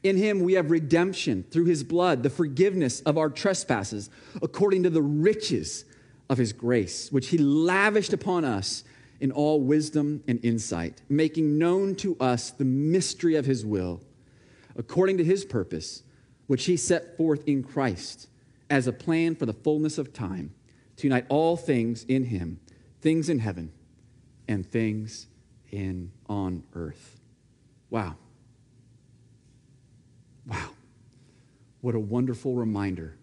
In 0.04 0.18
him 0.18 0.42
we 0.42 0.54
have 0.54 0.70
redemption 0.70 1.46
through 1.50 1.66
his 1.66 1.84
blood, 1.84 2.22
the 2.22 2.30
forgiveness 2.30 3.02
of 3.02 3.18
our 3.18 3.30
trespasses, 3.30 4.10
according 4.42 4.84
to 4.84 4.90
the 4.90 5.02
riches 5.02 5.86
of 6.30 6.38
his 6.38 6.54
grace, 6.54 7.12
which 7.12 7.30
he 7.30 7.38
lavished 7.38 8.14
upon 8.14 8.44
us 8.44 8.84
in 9.20 9.32
all 9.32 9.62
wisdom 9.62 10.24
and 10.28 10.44
insight, 10.44 11.02
making 11.10 11.58
known 11.58 11.96
to 11.96 12.18
us 12.20 12.52
the 12.52 12.66
mystery 12.66 13.36
of 13.36 13.46
his 13.46 13.66
will, 13.66 14.02
according 14.76 15.18
to 15.18 15.24
his 15.24 15.46
purpose, 15.46 16.04
which 16.48 16.66
he 16.66 16.78
set 16.78 17.18
forth 17.18 17.48
in 17.48 17.64
Christ 17.64 18.28
as 18.70 18.88
a 18.88 18.94
plan 18.94 19.36
for 19.36 19.46
the 19.46 19.54
fullness 19.54 19.98
of 19.98 20.14
time, 20.14 20.54
to 20.98 21.08
unite 21.08 21.26
all 21.30 21.58
things 21.58 22.04
in 22.06 22.26
him, 22.26 22.60
things 23.02 23.30
in 23.30 23.40
heaven 23.40 23.72
and 24.48 24.66
things 24.66 25.28
in 25.72 26.12
on 26.28 26.64
earth. 26.74 27.20
Wow. 27.90 28.16
Wow. 30.48 30.70
What 31.82 31.96
a 31.96 32.00
wonderful 32.00 32.56
reminder 32.56 33.18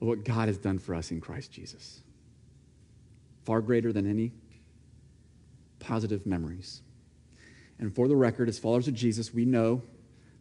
of 0.00 0.08
what 0.08 0.24
God 0.24 0.48
has 0.48 0.58
done 0.58 0.78
for 0.78 0.94
us 0.94 1.10
in 1.10 1.20
Christ 1.20 1.52
Jesus 1.52 2.02
far 3.44 3.60
greater 3.60 3.92
than 3.92 4.08
any 4.08 4.32
positive 5.78 6.26
memories. 6.26 6.82
And 7.78 7.94
for 7.94 8.06
the 8.08 8.16
record, 8.16 8.48
as 8.48 8.58
followers 8.58 8.88
of 8.88 8.94
Jesus, 8.94 9.34
we 9.34 9.44
know 9.44 9.82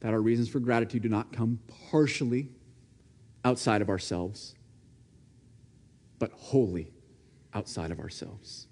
that 0.01 0.13
our 0.13 0.21
reasons 0.21 0.49
for 0.49 0.59
gratitude 0.59 1.01
do 1.01 1.09
not 1.09 1.33
come 1.33 1.59
partially 1.89 2.49
outside 3.43 3.81
of 3.81 3.89
ourselves, 3.89 4.55
but 6.19 6.31
wholly 6.33 6.91
outside 7.53 7.91
of 7.91 7.99
ourselves. 7.99 8.67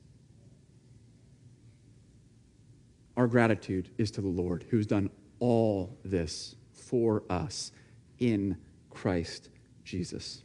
Our 3.17 3.27
gratitude 3.27 3.89
is 3.97 4.11
to 4.11 4.21
the 4.21 4.27
Lord 4.27 4.65
who's 4.69 4.87
done 4.87 5.09
all 5.39 5.97
this 6.05 6.55
for 6.71 7.23
us 7.29 7.71
in 8.19 8.57
Christ 8.89 9.49
Jesus 9.83 10.43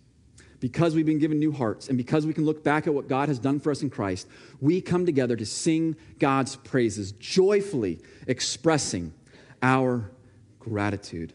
because 0.64 0.94
we've 0.94 1.04
been 1.04 1.18
given 1.18 1.38
new 1.38 1.52
hearts 1.52 1.88
and 1.88 1.98
because 1.98 2.24
we 2.24 2.32
can 2.32 2.46
look 2.46 2.64
back 2.64 2.86
at 2.86 2.94
what 2.94 3.06
God 3.06 3.28
has 3.28 3.38
done 3.38 3.60
for 3.60 3.70
us 3.70 3.82
in 3.82 3.90
Christ, 3.90 4.26
we 4.62 4.80
come 4.80 5.04
together 5.04 5.36
to 5.36 5.44
sing 5.44 5.94
God's 6.18 6.56
praises, 6.56 7.12
joyfully 7.12 8.00
expressing 8.26 9.12
our 9.62 10.10
gratitude. 10.58 11.34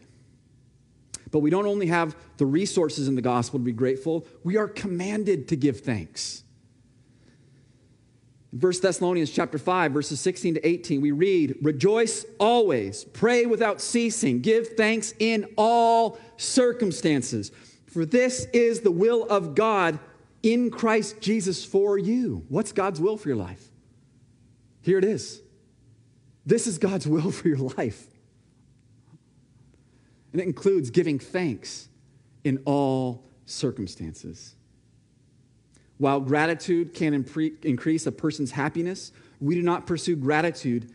But 1.30 1.38
we 1.38 1.50
don't 1.50 1.66
only 1.66 1.86
have 1.86 2.16
the 2.38 2.46
resources 2.46 3.06
in 3.06 3.14
the 3.14 3.22
gospel 3.22 3.60
to 3.60 3.64
be 3.64 3.70
grateful, 3.70 4.26
we 4.42 4.56
are 4.56 4.66
commanded 4.66 5.46
to 5.46 5.54
give 5.54 5.78
thanks. 5.78 6.42
In 8.52 8.58
1 8.58 8.72
Thessalonians 8.82 9.30
chapter 9.30 9.58
5, 9.58 9.92
verses 9.92 10.18
16 10.18 10.54
to 10.54 10.66
18, 10.66 11.00
we 11.00 11.12
read, 11.12 11.54
Rejoice 11.62 12.26
always, 12.40 13.04
pray 13.04 13.46
without 13.46 13.80
ceasing, 13.80 14.40
give 14.40 14.70
thanks 14.76 15.14
in 15.20 15.46
all 15.56 16.18
circumstances, 16.36 17.52
for 17.90 18.06
this 18.06 18.46
is 18.52 18.80
the 18.80 18.90
will 18.90 19.24
of 19.24 19.54
God 19.54 19.98
in 20.42 20.70
Christ 20.70 21.20
Jesus 21.20 21.64
for 21.64 21.98
you. 21.98 22.44
What's 22.48 22.72
God's 22.72 23.00
will 23.00 23.16
for 23.16 23.28
your 23.28 23.36
life? 23.36 23.68
Here 24.80 24.96
it 24.96 25.04
is. 25.04 25.42
This 26.46 26.66
is 26.66 26.78
God's 26.78 27.06
will 27.06 27.30
for 27.30 27.48
your 27.48 27.58
life. 27.76 28.06
And 30.32 30.40
it 30.40 30.44
includes 30.44 30.90
giving 30.90 31.18
thanks 31.18 31.88
in 32.44 32.62
all 32.64 33.24
circumstances. 33.44 34.54
While 35.98 36.20
gratitude 36.20 36.94
can 36.94 37.12
increase 37.12 38.06
a 38.06 38.12
person's 38.12 38.52
happiness, 38.52 39.12
we 39.40 39.54
do 39.56 39.62
not 39.62 39.86
pursue 39.86 40.16
gratitude 40.16 40.92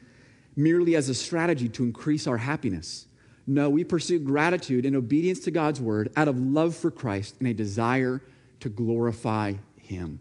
merely 0.56 0.96
as 0.96 1.10
a 1.10 1.14
strategy 1.14 1.68
to 1.70 1.84
increase 1.84 2.26
our 2.26 2.38
happiness. 2.38 3.06
No, 3.48 3.70
we 3.70 3.84
pursue 3.84 4.20
gratitude 4.20 4.86
in 4.86 4.96
obedience 4.96 5.40
to 5.42 5.52
God's 5.52 5.80
word 5.80 6.12
out 6.16 6.28
of 6.28 6.40
love 6.40 6.76
for 6.76 6.90
Christ 6.90 7.36
and 7.40 7.48
a 7.48 7.54
desire 7.54 8.22
to 8.62 8.70
glorify 8.70 9.54
Him, 9.78 10.20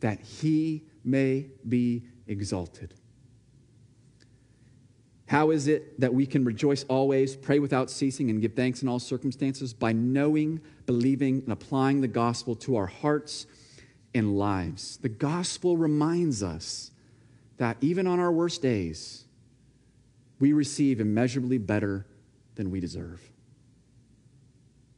that 0.00 0.20
He 0.20 0.84
may 1.04 1.46
be 1.68 2.04
exalted. 2.26 2.94
How 5.26 5.50
is 5.50 5.68
it 5.68 6.00
that 6.00 6.14
we 6.14 6.24
can 6.24 6.42
rejoice 6.42 6.84
always, 6.84 7.36
pray 7.36 7.58
without 7.58 7.90
ceasing, 7.90 8.30
and 8.30 8.40
give 8.40 8.54
thanks 8.54 8.80
in 8.80 8.88
all 8.88 8.98
circumstances? 8.98 9.74
By 9.74 9.92
knowing, 9.92 10.60
believing, 10.86 11.42
and 11.42 11.52
applying 11.52 12.00
the 12.00 12.08
gospel 12.08 12.54
to 12.56 12.76
our 12.76 12.86
hearts 12.86 13.46
and 14.14 14.38
lives. 14.38 14.96
The 14.96 15.10
gospel 15.10 15.76
reminds 15.76 16.42
us 16.42 16.92
that 17.58 17.76
even 17.82 18.06
on 18.06 18.18
our 18.18 18.32
worst 18.32 18.62
days, 18.62 19.24
we 20.40 20.54
receive 20.54 20.98
immeasurably 20.98 21.58
better 21.58 22.06
than 22.58 22.70
we 22.70 22.80
deserve. 22.80 23.22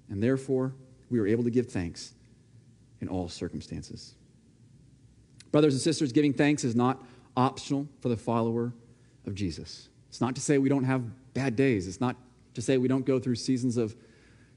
And 0.08 0.20
therefore, 0.20 0.74
we 1.10 1.20
are 1.20 1.26
able 1.26 1.44
to 1.44 1.50
give 1.50 1.68
thanks 1.68 2.14
in 3.00 3.08
all 3.08 3.28
circumstances. 3.28 4.14
Brothers 5.52 5.74
and 5.74 5.80
sisters, 5.80 6.10
giving 6.10 6.32
thanks 6.32 6.64
is 6.64 6.74
not 6.74 7.04
optional 7.36 7.86
for 8.00 8.08
the 8.08 8.16
follower 8.16 8.72
of 9.26 9.34
Jesus. 9.34 9.88
It's 10.08 10.20
not 10.20 10.34
to 10.34 10.40
say 10.40 10.58
we 10.58 10.70
don't 10.70 10.84
have 10.84 11.04
bad 11.34 11.54
days. 11.54 11.86
It's 11.86 12.00
not 12.00 12.16
to 12.54 12.62
say 12.62 12.78
we 12.78 12.88
don't 12.88 13.04
go 13.04 13.20
through 13.20 13.36
seasons 13.36 13.76
of 13.76 13.94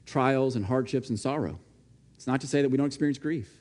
trials 0.06 0.56
and 0.56 0.64
hardships 0.64 1.10
and 1.10 1.20
sorrow. 1.20 1.58
It's 2.16 2.26
not 2.26 2.40
to 2.40 2.46
say 2.46 2.62
that 2.62 2.70
we 2.70 2.78
don't 2.78 2.86
experience 2.86 3.18
grief. 3.18 3.60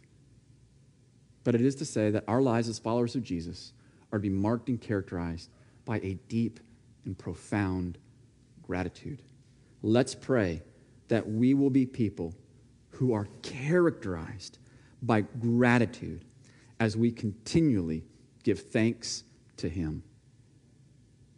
But 1.43 1.53
it 1.53 1.61
is 1.61 1.75
to 1.75 1.85
say 1.85 2.11
that 2.11 2.23
our 2.29 2.41
lives 2.41 2.69
as 2.69 2.79
followers 2.79 3.15
of 3.15 3.23
Jesus 3.23 3.73
are 4.13 4.19
to 4.19 4.23
be 4.23 4.29
marked 4.29 4.69
and 4.69 4.79
characterized 4.79 5.49
by 5.83 5.97
a 5.97 6.13
deep 6.29 6.61
and 7.03 7.17
profound 7.17 7.97
gratitude. 8.61 9.21
Let's 9.83 10.15
pray 10.15 10.63
that 11.09 11.29
we 11.29 11.53
will 11.53 11.69
be 11.69 11.85
people 11.85 12.33
who 12.91 13.13
are 13.13 13.27
characterized 13.41 14.57
by 15.01 15.21
gratitude 15.21 16.23
as 16.79 16.95
we 16.95 17.11
continually 17.11 18.05
give 18.43 18.61
thanks 18.61 19.25
to 19.57 19.67
Him. 19.67 20.03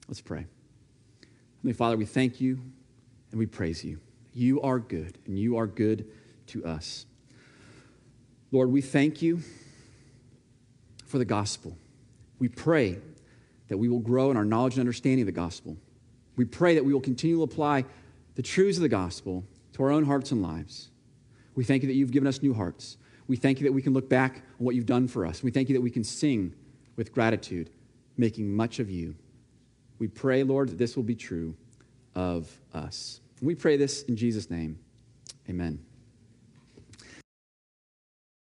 Let's 0.08 0.22
pray. 0.22 0.46
Heavenly 1.58 1.74
Father, 1.74 1.98
we 1.98 2.06
thank 2.06 2.40
you 2.40 2.60
and 3.32 3.40
we 3.40 3.48
praise 3.48 3.84
you. 3.84 4.00
You 4.34 4.62
are 4.62 4.80
good, 4.80 5.18
and 5.26 5.40
you 5.40 5.58
are 5.58 5.66
good 5.66 6.06
to 6.48 6.66
us. 6.66 7.06
Lord, 8.52 8.70
we 8.70 8.82
thank 8.82 9.22
you 9.22 9.42
for 11.06 11.18
the 11.18 11.26
gospel. 11.26 11.76
We 12.38 12.50
pray 12.50 13.00
that 13.70 13.78
we 13.78 13.90
will 13.90 14.00
grow 14.00 14.30
in 14.30 14.38
our 14.38 14.46
knowledge 14.46 14.74
and 14.74 14.82
understanding 14.82 15.22
of 15.22 15.28
the 15.28 15.32
gospel. 15.32 15.78
We 16.36 16.46
pray 16.46 16.76
that 16.76 16.86
we 16.86 16.94
will 16.94 17.02
continue 17.02 17.38
to 17.38 17.44
apply 17.44 17.86
the 18.36 18.42
truths 18.42 18.78
of 18.78 18.84
the 18.84 18.90
gospel 18.90 19.44
to 19.74 19.84
our 19.84 19.92
own 19.92 20.06
hearts 20.06 20.32
and 20.32 20.42
lives. 20.42 20.90
We 21.56 21.64
thank 21.64 21.84
you 21.84 21.88
that 21.88 21.96
you've 21.96 22.12
given 22.12 22.28
us 22.28 22.42
new 22.42 22.54
hearts. 22.54 22.98
We 23.28 23.38
thank 23.38 23.60
you 23.60 23.66
that 23.66 23.74
we 23.74 23.82
can 23.82 23.94
look 23.94 24.10
back 24.10 24.44
on 24.60 24.66
what 24.66 24.76
you've 24.76 24.86
done 24.86 25.08
for 25.08 25.26
us. 25.26 25.42
We 25.42 25.52
thank 25.52 25.70
you 25.70 25.76
that 25.76 25.82
we 25.82 25.90
can 25.90 26.04
sing 26.04 26.54
with 26.96 27.12
gratitude, 27.12 27.70
making 28.18 28.54
much 28.54 28.80
of 28.80 28.90
you. 28.90 29.16
We 29.98 30.08
pray, 30.08 30.44
Lord, 30.44 30.70
that 30.70 30.78
this 30.78 30.96
will 30.96 31.04
be 31.04 31.16
true 31.16 31.56
of 32.14 32.50
us. 32.74 33.20
we 33.42 33.56
pray 33.56 33.78
this 33.78 34.04
in 34.04 34.16
Jesus' 34.16 34.50
name. 34.50 34.80
Amen. 35.50 35.80